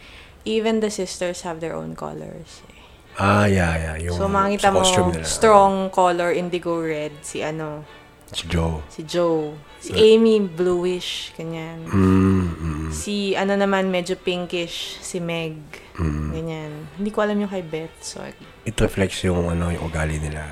even 0.45 0.81
the 0.81 0.93
sisters 0.93 1.43
have 1.43 1.61
their 1.61 1.73
own 1.73 1.97
colors. 1.97 2.61
eh. 2.69 2.73
ah, 3.15 3.47
yeah, 3.47 3.79
yeah, 3.79 3.97
yung 4.11 4.19
so 4.19 4.27
makita 4.27 4.75
mo, 4.75 4.83
nila. 4.83 5.23
strong 5.23 5.87
color, 5.89 6.35
indigo 6.35 6.83
red, 6.83 7.15
si 7.23 7.41
ano, 7.41 7.87
Si 8.35 8.51
Joe. 8.51 8.83
si 8.91 9.07
Joe. 9.07 9.55
Si. 9.79 9.95
Amy, 9.95 10.43
bluish, 10.43 11.31
kanyan. 11.39 11.87
Mm, 11.87 12.43
mm, 12.51 12.89
Si 12.91 13.39
ano 13.39 13.55
naman, 13.55 13.87
medyo 13.87 14.19
pinkish, 14.19 14.99
si 14.99 15.23
Meg, 15.23 15.55
mm. 15.99 16.31
ganyan. 16.33 16.73
Hindi 16.99 17.11
ko 17.11 17.19
alam 17.23 17.37
yung 17.39 17.51
kay 17.51 17.63
Beth, 17.63 17.97
sorry. 18.03 18.35
It 18.65 18.75
reflects 18.81 19.23
yung 19.25 19.47
ano, 19.51 19.71
yung 19.71 19.85
ugali 19.87 20.19
nila. 20.19 20.45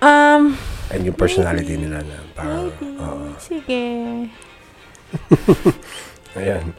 Um, 0.00 0.56
And 0.88 1.04
yung 1.04 1.16
personality 1.16 1.76
nila 1.76 2.00
na 2.00 2.16
parang, 2.32 2.72
maybe. 2.72 2.96
oo. 2.96 3.26
Sige. 3.36 3.84
Ayan. 6.40 6.72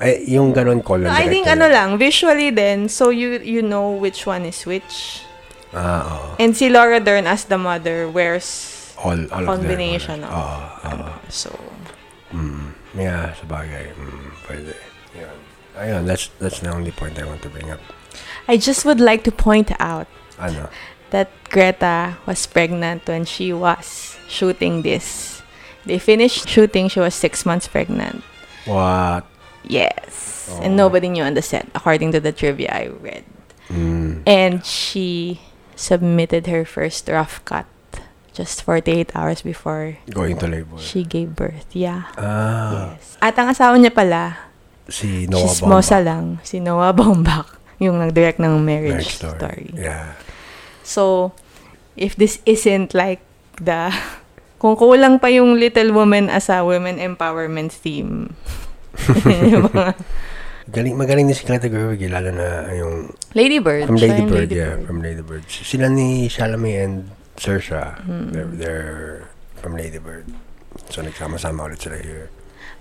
Ay, 0.00 0.26
yung 0.34 0.50
ganun 0.50 0.82
color 0.82 1.06
No, 1.06 1.14
I 1.14 1.28
think 1.28 1.46
ano 1.46 1.68
lang, 1.68 1.98
visually 2.00 2.50
then, 2.50 2.88
so 2.90 3.10
you 3.14 3.38
you 3.44 3.62
know 3.62 3.94
which 3.94 4.26
one 4.26 4.42
is 4.48 4.64
which. 4.66 5.22
Ah, 5.70 6.02
oo. 6.06 6.28
And 6.40 6.56
si 6.56 6.70
Laura 6.70 6.98
Dern 6.98 7.26
as 7.26 7.44
the 7.46 7.58
mother 7.58 8.08
wears 8.10 8.72
All, 8.98 9.18
all 9.34 9.44
combination 9.44 10.22
of 10.24 10.30
of, 10.30 10.34
them. 10.34 10.38
Oo, 10.38 10.56
oo. 10.56 10.88
ano, 10.90 11.04
so, 11.28 11.50
Mm. 12.34 12.74
Yeah, 12.98 13.30
sabagay. 13.38 13.94
Mm, 13.94 14.26
pwede. 14.50 14.74
Yun. 15.76 15.82
Ayun, 15.84 16.06
that's, 16.06 16.28
that's 16.38 16.60
the 16.60 16.72
only 16.72 16.90
point 16.92 17.18
I 17.18 17.26
want 17.26 17.42
to 17.42 17.48
bring 17.48 17.70
up. 17.70 17.80
I 18.48 18.56
just 18.56 18.84
would 18.84 19.00
like 19.00 19.24
to 19.24 19.32
point 19.32 19.72
out 19.80 20.06
Ano? 20.38 20.68
that 21.10 21.30
Greta 21.50 22.16
was 22.26 22.46
pregnant 22.46 23.06
when 23.06 23.24
she 23.24 23.52
was 23.52 24.16
shooting 24.28 24.82
this. 24.82 25.42
They 25.86 25.98
finished 25.98 26.48
shooting, 26.48 26.88
she 26.88 27.00
was 27.00 27.14
six 27.14 27.44
months 27.46 27.68
pregnant. 27.68 28.22
What? 28.64 29.26
Yes. 29.64 30.48
Oh. 30.52 30.60
And 30.62 30.76
nobody 30.76 31.08
knew 31.08 31.22
on 31.24 31.34
the 31.34 31.42
set, 31.42 31.68
according 31.74 32.12
to 32.12 32.20
the 32.20 32.32
trivia 32.32 32.70
I 32.72 32.86
read. 33.00 33.24
Mm. 33.68 34.22
And 34.26 34.64
she 34.64 35.40
submitted 35.76 36.46
her 36.46 36.64
first 36.64 37.08
rough 37.08 37.44
cut 37.44 37.66
just 38.32 38.62
48 38.62 39.14
hours 39.14 39.42
before 39.42 39.96
Going 40.10 40.36
to 40.38 40.46
labor. 40.48 40.78
she 40.78 41.04
gave 41.04 41.36
birth. 41.36 41.66
Yeah. 41.72 42.10
Ah, 42.18 42.92
Yes. 42.98 43.16
At 43.22 43.38
ang 43.38 43.54
asawa 43.54 43.78
niya 43.78 43.94
pala, 43.94 44.36
si 44.86 45.26
Noah 45.26 45.42
chismosa 45.42 45.98
Baumbach. 45.98 46.06
lang, 46.06 46.24
si 46.42 46.56
Noah 46.58 46.92
Baumbach, 46.92 47.48
yung 47.78 47.98
nag-direct 47.98 48.38
ng 48.38 48.60
marriage, 48.60 49.04
Marriage 49.04 49.16
story. 49.16 49.38
story. 49.38 49.66
Yeah. 49.74 50.14
So, 50.82 51.32
if 51.94 52.14
this 52.14 52.40
isn't 52.44 52.92
like 52.92 53.20
the... 53.56 53.88
Kung 54.60 54.80
kulang 54.80 55.20
pa 55.20 55.28
yung 55.28 55.60
Little 55.60 55.92
Woman 55.92 56.32
as 56.32 56.48
a 56.48 56.64
women 56.64 56.96
empowerment 56.96 57.68
theme. 57.68 58.32
mga 58.96 59.92
Galing, 60.64 60.96
magaling 60.96 61.28
din 61.28 61.36
si 61.36 61.44
Greta 61.44 61.68
Gerwig, 61.68 62.00
eh, 62.00 62.08
lalo 62.08 62.32
na 62.32 62.72
yung 62.72 63.12
Lady 63.36 63.60
Bird. 63.60 63.84
from 63.84 64.00
Lady 64.00 64.24
Bird, 64.24 64.48
Lady 64.48 64.56
yeah, 64.56 64.80
Bird. 64.80 64.86
from 64.88 64.98
Lady 65.04 65.20
Bird. 65.20 65.44
Sila 65.44 65.92
ni 65.92 66.24
Chalamet 66.24 66.76
and 66.80 66.94
Saoirse, 67.36 68.00
Hmm. 68.00 68.32
they're, 68.32 68.48
they're 68.48 69.04
from 69.60 69.76
Lady 69.76 70.00
Bird. 70.00 70.24
So, 70.88 71.04
nagsama-sama 71.04 71.68
ulit 71.68 71.84
sila 71.84 72.00
here. 72.00 72.32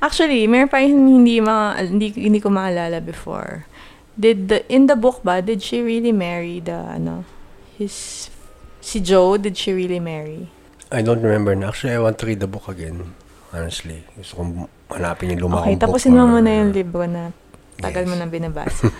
Actually, 0.04 0.44
meron 0.52 0.68
pa 0.68 0.84
yung 0.84 1.08
hindi, 1.08 1.40
ma, 1.40 1.80
hindi, 1.80 2.12
hindi 2.12 2.44
ko 2.44 2.52
maalala 2.52 3.00
before. 3.00 3.64
Did 4.14 4.52
the, 4.52 4.60
in 4.68 4.92
the 4.92 5.00
book 5.00 5.24
ba, 5.24 5.40
did 5.40 5.64
she 5.64 5.80
really 5.80 6.12
marry 6.12 6.60
the, 6.60 6.76
ano, 6.76 7.24
his, 7.80 8.28
si 8.84 9.00
Joe, 9.00 9.40
did 9.40 9.56
she 9.56 9.72
really 9.72 10.04
marry? 10.04 10.52
I 10.92 11.02
don't 11.02 11.24
remember 11.24 11.56
na. 11.56 11.72
Actually, 11.72 11.96
I 11.96 12.04
want 12.04 12.20
to 12.20 12.28
read 12.28 12.44
the 12.44 12.52
book 12.52 12.68
again. 12.68 13.16
Honestly. 13.50 14.04
Gusto 14.14 14.44
kong 14.44 14.52
hanapin 14.92 15.34
yung 15.34 15.48
lumang 15.48 15.64
Okay, 15.66 15.80
book. 15.80 15.96
tapusin 15.96 16.14
mo 16.14 16.28
muna 16.28 16.52
yung 16.52 16.70
libro 16.70 17.08
na 17.08 17.32
tagal 17.80 18.04
Yes. 18.06 18.10
mo 18.12 18.16
nang 18.20 18.30
binabasa. 18.30 18.86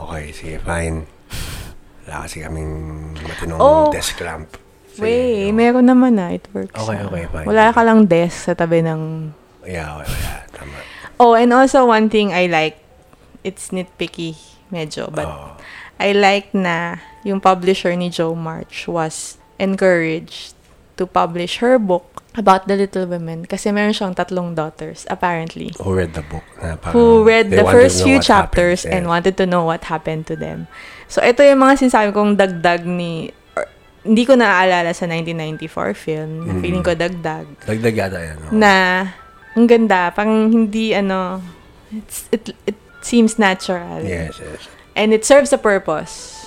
Okay, 0.00 0.32
sige, 0.32 0.56
fine. 0.64 1.04
Wala 2.08 2.24
kasi 2.24 2.40
kaming 2.40 2.72
matinong 3.20 3.60
Oh! 3.60 3.92
desk 3.92 4.16
lamp. 4.24 4.48
Sige, 4.90 5.04
Wait, 5.04 5.52
no. 5.52 5.60
meron 5.60 5.84
naman 5.84 6.16
na. 6.16 6.32
It 6.32 6.48
works. 6.50 6.72
Okay, 6.72 6.96
na. 6.96 7.04
okay, 7.04 7.24
fine. 7.28 7.44
Wala 7.44 7.68
ka 7.68 7.80
lang 7.84 8.08
desk 8.08 8.48
sa 8.48 8.56
tabi 8.56 8.80
ng... 8.80 9.28
Yeah, 9.66 10.00
okay, 10.00 10.18
yeah, 10.20 10.42
tama. 10.52 10.78
Oh, 11.20 11.36
and 11.36 11.52
also 11.52 11.84
one 11.84 12.08
thing 12.08 12.32
I 12.32 12.48
like, 12.48 12.80
it's 13.44 13.70
nitpicky 13.70 14.36
medyo, 14.72 15.12
but 15.12 15.28
Oo. 15.28 15.56
I 16.00 16.16
like 16.16 16.56
na 16.56 17.04
yung 17.24 17.44
publisher 17.44 17.92
ni 17.92 18.08
Joe 18.08 18.32
March 18.32 18.88
was 18.88 19.36
encouraged 19.60 20.56
to 20.96 21.04
publish 21.04 21.60
her 21.60 21.76
book 21.76 22.24
about 22.36 22.64
the 22.68 22.76
Little 22.76 23.04
Women 23.04 23.44
kasi 23.44 23.68
meron 23.68 23.92
siyang 23.92 24.16
tatlong 24.16 24.56
daughters, 24.56 25.04
apparently, 25.12 25.72
who 25.76 25.92
read 25.92 26.16
the 26.16 26.24
book? 26.24 26.44
Na 26.56 26.80
parang 26.80 26.94
who 26.96 27.24
read 27.24 27.52
the 27.52 27.66
first 27.68 28.00
few 28.00 28.16
chapters 28.22 28.84
happened. 28.84 29.08
and 29.08 29.12
wanted 29.12 29.34
to 29.36 29.44
know 29.44 29.64
what 29.68 29.84
happened 29.88 30.24
to 30.24 30.36
them. 30.36 30.68
So, 31.10 31.20
ito 31.20 31.42
yung 31.42 31.60
mga 31.60 31.84
sinasabi 31.84 32.14
kong 32.14 32.38
dagdag 32.38 32.86
ni... 32.86 33.34
hindi 34.00 34.24
ko 34.24 34.32
naaalala 34.32 34.96
sa 34.96 35.04
1994 35.04 35.92
film. 35.92 36.30
na 36.48 36.52
Mm. 36.56 36.60
Feeling 36.64 36.84
ko 36.86 36.92
dagdag. 36.96 37.46
Dagdag 37.68 37.96
yata 37.98 38.16
yan. 38.16 38.36
no? 38.40 38.48
Na, 38.56 38.72
ang 39.54 39.66
ganda. 39.66 40.10
Parang 40.10 40.50
hindi, 40.50 40.94
ano... 40.94 41.42
It's, 41.90 42.30
it, 42.30 42.54
it 42.66 42.78
seems 43.02 43.34
natural. 43.34 44.02
Yes, 44.06 44.38
yes. 44.38 44.70
And 44.94 45.10
it 45.10 45.24
serves 45.24 45.50
a 45.52 45.58
purpose 45.58 46.38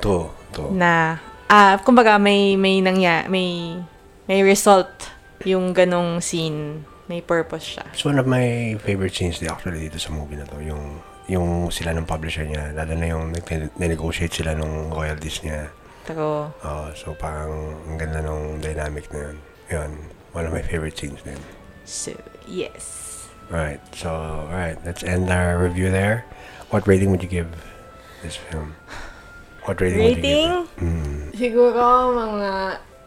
To, 0.00 0.30
to. 0.56 0.72
na 0.72 1.18
ah 1.52 1.76
kumbaga 1.84 2.16
may 2.16 2.56
may 2.56 2.80
nangya 2.80 3.28
may 3.28 3.76
may 4.24 4.40
result 4.40 4.88
yung 5.44 5.76
ganong 5.76 6.16
scene 6.24 6.80
may 7.12 7.20
purpose 7.20 7.76
siya 7.76 7.84
It's 7.92 8.08
one 8.08 8.16
of 8.16 8.24
my 8.24 8.72
favorite 8.80 9.12
scenes 9.12 9.36
actually 9.44 9.84
dito 9.84 10.00
sa 10.00 10.14
movie 10.16 10.40
na 10.40 10.48
to. 10.48 10.56
Yung, 10.64 11.02
yung 11.28 11.68
sila 11.68 11.92
ng 11.92 12.08
publisher 12.08 12.48
niya. 12.48 12.72
Lalo 12.72 12.96
na 12.96 13.06
yung 13.10 13.36
nag-negotiate 13.36 14.32
sila 14.32 14.56
nung 14.56 14.88
royalties 14.88 15.44
niya. 15.44 15.68
pero 16.08 16.56
Oh, 16.64 16.88
so 16.96 17.12
parang 17.12 17.52
ang 17.84 18.00
ganda 18.00 18.24
nung 18.24 18.64
dynamic 18.64 19.12
na 19.12 19.28
yun. 19.28 19.36
Yun, 19.68 19.90
one 20.32 20.46
of 20.46 20.52
my 20.56 20.64
favorite 20.64 20.96
scenes 20.96 21.20
din. 21.20 21.36
so 21.84 22.14
yes 22.46 23.08
Right, 23.52 23.80
so, 23.92 24.08
alright, 24.48 24.80
let's 24.80 25.04
end 25.04 25.28
our 25.28 25.60
review 25.60 25.90
there. 25.92 26.24
What 26.72 26.88
rating 26.88 27.10
would 27.12 27.20
you 27.22 27.28
give 27.28 27.52
this 28.24 28.36
film? 28.36 28.72
What 29.68 29.76
rating, 29.80 29.98
would 30.00 30.16
you 30.16 30.22
rating 30.24 30.48
give 30.48 30.64
it? 30.64 30.80
Mm. 30.80 31.20
siguro 31.36 31.82
mga 32.16 32.52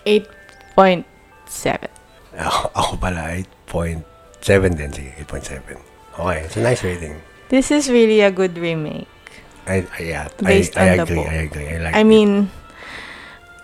8.7 0.06 1.90
Ako, 2.38 2.62
ako 2.78 2.92
pala, 3.02 3.42
8.7 3.74 4.78
din. 4.78 4.92
Sige, 4.94 5.12
8.7. 5.26 5.82
Okay, 6.22 6.40
it's 6.46 6.58
a 6.58 6.62
nice 6.62 6.84
rating. 6.86 7.18
this 7.50 7.72
is 7.74 7.90
really 7.90 8.22
a 8.22 8.30
good 8.30 8.54
remake 8.58 9.10
I, 9.66 9.82
I, 9.98 10.02
yeah, 10.04 10.28
Based 10.38 10.78
I, 10.78 10.94
I 10.94 10.98
on 10.98 10.98
the 10.98 11.04
agree, 11.10 11.16
book. 11.18 11.28
I 11.28 11.40
agree. 11.50 11.68
I 11.74 11.78
like 11.90 11.96
I 11.96 12.02
it. 12.02 12.10
mean 12.10 12.32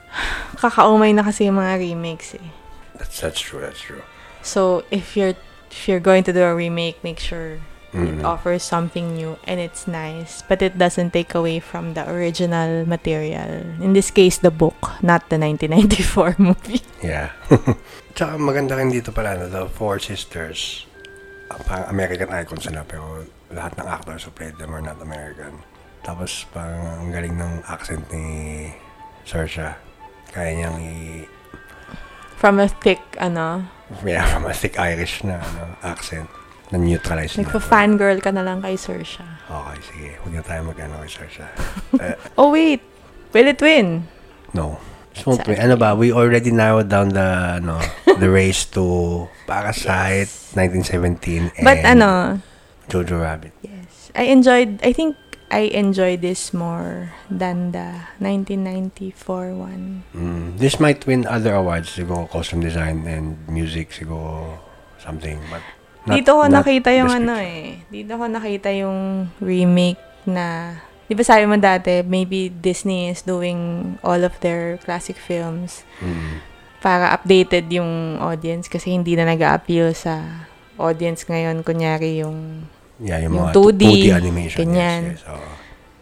kakaumay 0.62 1.14
na 1.14 1.22
kasi 1.22 1.46
yung 1.46 1.62
mga 1.62 1.78
remakes 1.78 2.34
eh 2.34 2.50
That's, 2.98 3.22
that's 3.22 3.38
true, 3.40 3.62
that's 3.62 3.82
true. 3.82 4.02
so 4.42 4.82
if 4.90 5.14
you're 5.14 5.38
if 5.72 5.88
you're 5.88 6.04
going 6.04 6.24
to 6.24 6.34
do 6.34 6.44
a 6.44 6.54
remake 6.54 7.02
make 7.04 7.20
sure 7.20 7.60
Mm. 7.92 8.20
It 8.20 8.26
offers 8.26 8.64
something 8.64 9.20
new 9.20 9.36
and 9.44 9.60
it's 9.60 9.84
nice, 9.84 10.42
but 10.48 10.62
it 10.62 10.78
doesn't 10.78 11.12
take 11.12 11.36
away 11.36 11.60
from 11.60 11.94
the 11.94 12.08
original 12.08 12.88
material. 12.88 13.68
In 13.84 13.92
this 13.92 14.12
case, 14.12 14.40
the 14.40 14.52
book, 14.52 14.80
not 15.04 15.28
the 15.28 15.36
1994 15.36 16.36
movie. 16.40 16.82
Yeah. 17.04 17.36
Tsaka 18.16 18.40
maganda 18.40 18.80
rin 18.80 18.96
dito 18.96 19.12
pala 19.12 19.36
na 19.36 19.52
the 19.52 19.68
Four 19.68 20.00
Sisters, 20.00 20.88
parang 21.68 21.92
American 21.92 22.32
icons 22.32 22.64
sila 22.64 22.88
pero 22.88 23.28
lahat 23.52 23.76
ng 23.76 23.88
actors 23.88 24.24
who 24.24 24.32
played 24.32 24.56
them 24.56 24.72
are 24.72 24.84
not 24.84 24.96
American. 25.04 25.60
Tapos 26.08 26.48
parang 26.56 27.04
ang 27.04 27.12
galing 27.12 27.36
ng 27.36 27.60
accent 27.68 28.08
ni 28.08 28.72
Saoirse. 29.28 29.76
Kaya 30.32 30.56
niyang 30.56 30.80
i... 30.80 31.28
From 32.40 32.58
a 32.58 32.72
thick, 32.72 33.04
ano, 33.20 33.68
Yeah, 34.06 34.26
from 34.32 34.46
a 34.48 34.54
thick 34.54 34.80
Irish 34.80 35.24
na 35.24 35.40
ano, 35.40 35.76
accent 35.84 36.30
na 36.72 36.80
neutralize 36.80 37.36
na. 37.36 37.44
nagpa-fangirl 37.44 38.24
ka 38.24 38.32
na 38.32 38.42
lang 38.42 38.64
kay 38.64 38.80
Saoirse. 38.80 39.20
Okay, 39.52 39.78
sige. 39.92 40.10
Huwag 40.24 40.34
na 40.40 40.44
tayo 40.44 40.62
mag-ano 40.64 41.04
kay 41.04 41.12
Saoirse. 41.12 41.44
Eh, 42.00 42.16
Oh, 42.40 42.52
wait! 42.56 42.80
Will 43.34 43.48
it 43.48 43.60
win? 43.60 44.08
no. 44.54 44.80
So, 45.12 45.36
Exactly. 45.36 45.60
ano 45.60 45.76
ba, 45.76 45.92
we 45.92 46.08
already 46.16 46.56
narrowed 46.56 46.88
down 46.88 47.12
the, 47.12 47.60
ano, 47.60 47.84
the 48.16 48.32
race 48.32 48.64
to 48.72 49.28
Parasite, 49.44 50.32
1917, 50.56 51.52
and 51.60 51.66
But 51.68 51.84
ano, 51.84 52.40
Jojo 52.88 53.20
Rabbit. 53.20 53.52
yes. 53.60 54.08
I 54.16 54.32
enjoyed, 54.32 54.80
I 54.80 54.96
think 54.96 55.20
I 55.52 55.68
enjoyed 55.76 56.24
this 56.24 56.56
more 56.56 57.12
than 57.28 57.76
the 57.76 58.08
1994 58.24 59.52
one. 59.52 60.08
Mm, 60.16 60.56
this 60.56 60.80
might 60.80 61.04
win 61.04 61.28
other 61.28 61.54
awards, 61.60 61.92
siguro 61.92 62.32
costume 62.32 62.64
design 62.64 63.04
and 63.04 63.36
music, 63.52 63.92
siguro 63.92 64.58
something, 64.98 65.44
but 65.52 65.60
not, 66.08 66.16
Dito 66.16 66.40
ko 66.40 66.48
not 66.48 66.64
nakita 66.64 66.96
yung 66.96 67.12
ano 67.12 67.36
eh. 67.36 67.84
Dito 67.92 68.16
ko 68.16 68.26
nakita 68.32 68.72
yung 68.72 69.28
remake 69.44 70.00
na... 70.24 70.80
Di 71.12 71.14
ba 71.20 71.28
sabi 71.28 71.44
mo 71.44 71.60
dati, 71.60 72.00
maybe 72.08 72.48
Disney 72.48 73.12
is 73.12 73.20
doing 73.28 73.94
all 74.00 74.24
of 74.24 74.32
their 74.40 74.80
classic 74.80 75.20
films 75.20 75.84
Mm, 76.00 76.40
para 76.82 77.14
updated 77.14 77.70
yung 77.70 78.18
audience 78.18 78.66
kasi 78.66 78.96
hindi 78.96 79.14
na 79.14 79.28
nag-appeal 79.28 79.94
sa 79.94 80.48
audience 80.80 81.28
ngayon. 81.28 81.62
Kunyari 81.62 82.24
yung... 82.24 82.66
yeah, 83.02 83.20
yung, 83.20 83.34
Yung 83.34 83.50
mga 83.50 83.54
2D, 83.54 83.84
animation. 84.12 84.60
ganyan. 84.64 85.02
Yes, 85.14 85.20
yes, 85.20 85.30
oo. 85.30 85.50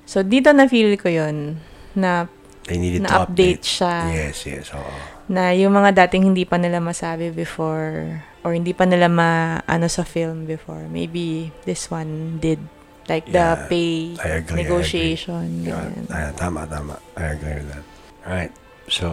So, 0.04 0.18
dito 0.22 0.50
na-feel 0.52 0.94
ko 0.96 1.08
yun 1.08 1.62
na 1.94 2.26
They 2.66 2.78
needed 2.78 3.02
to 3.02 3.08
na-update 3.08 3.62
update. 3.62 3.66
siya. 3.66 3.96
Yes, 4.12 4.38
yes, 4.44 4.68
oo. 4.74 4.94
Na 5.30 5.54
yung 5.54 5.72
mga 5.72 6.06
dating 6.06 6.28
hindi 6.28 6.44
pa 6.44 6.58
nila 6.58 6.78
masabi 6.78 7.30
before 7.30 8.22
or 8.42 8.52
hindi 8.52 8.74
pa 8.74 8.86
nila 8.86 9.06
ma 9.06 9.30
ano 9.64 9.86
sa 9.86 10.02
film 10.02 10.46
before. 10.46 10.86
Maybe 10.86 11.54
this 11.66 11.88
one 11.88 12.38
did. 12.38 12.58
Like 13.06 13.26
the 13.26 13.42
Yeah, 13.58 13.66
pay 13.66 14.14
I 14.22 14.38
agree, 14.38 14.54
I 14.54 14.62
negotiation. 14.62 15.66
Yeah, 15.66 15.82
ganyan. 15.82 16.06
ah, 16.10 16.30
tama, 16.34 16.70
tama. 16.70 17.02
I 17.18 17.34
agree 17.34 17.58
with 17.58 17.70
that. 17.74 17.86
Alright, 18.22 18.54
so 18.86 19.08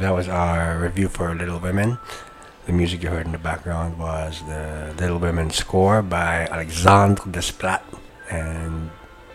that 0.00 0.08
was 0.08 0.24
our 0.24 0.80
review 0.80 1.08
for 1.08 1.36
Little 1.36 1.60
Women. 1.60 2.00
The 2.66 2.72
music 2.72 3.02
you 3.02 3.08
heard 3.10 3.26
in 3.26 3.32
the 3.32 3.38
background 3.38 3.98
was 3.98 4.40
the 4.46 4.94
Little 4.98 5.18
Women 5.18 5.50
score 5.50 6.00
by 6.00 6.46
Alexandre 6.46 7.22
Desplat. 7.24 7.82
And 8.30 8.90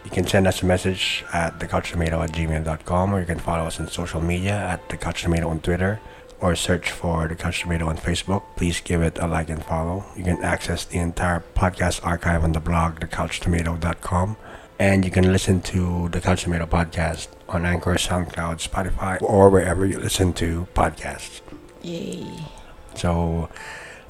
you 0.05 0.11
can 0.11 0.25
send 0.25 0.47
us 0.47 0.63
a 0.63 0.65
message 0.65 1.25
at 1.33 1.59
thecouchtomato 1.59 2.23
at 2.23 2.31
gmail.com 2.31 3.13
or 3.13 3.19
you 3.19 3.25
can 3.25 3.39
follow 3.39 3.65
us 3.65 3.79
on 3.81 3.89
social 3.89 4.21
media 4.21 4.53
at 4.53 4.87
The 4.87 4.95
Couch 4.95 5.25
on 5.27 5.59
Twitter 5.59 5.99
or 6.39 6.55
search 6.55 6.91
for 6.91 7.27
The 7.27 7.35
Couch 7.35 7.61
Tomato 7.61 7.87
on 7.87 7.97
Facebook. 7.97 8.43
Please 8.55 8.79
give 8.79 9.01
it 9.01 9.17
a 9.19 9.27
like 9.27 9.49
and 9.49 9.63
follow. 9.63 10.05
You 10.15 10.23
can 10.23 10.41
access 10.41 10.85
the 10.85 10.99
entire 10.99 11.43
podcast 11.55 12.05
archive 12.05 12.45
on 12.45 12.53
the 12.53 12.61
blog, 12.61 13.01
thecouchtomato.com. 13.01 14.37
And 14.79 15.03
you 15.03 15.11
can 15.11 15.33
listen 15.33 15.61
to 15.63 16.07
the 16.09 16.21
Couch 16.21 16.43
Tomato 16.43 16.65
podcast 16.65 17.27
on 17.49 17.65
Anchor, 17.65 17.95
SoundCloud, 17.95 18.65
Spotify, 18.65 19.21
or 19.21 19.49
wherever 19.49 19.85
you 19.85 19.99
listen 19.99 20.31
to 20.33 20.67
podcasts. 20.73 21.41
Yay. 21.81 22.56
So, 22.97 23.49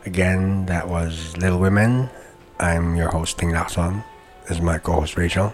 again, 0.06 0.65
that 0.67 0.88
was 0.88 1.36
Little 1.38 1.60
Women. 1.60 2.10
I'm 2.60 2.95
your 2.95 3.10
host, 3.10 3.38
Ting 3.38 3.52
Lakson. 3.52 4.04
This 4.43 4.58
is 4.58 4.62
my 4.62 4.78
co 4.78 4.93
host, 4.93 5.17
Rachel. 5.17 5.54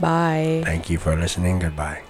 Bye. 0.00 0.62
Thank 0.64 0.90
you 0.90 0.98
for 0.98 1.16
listening. 1.16 1.60
Goodbye. 1.60 2.02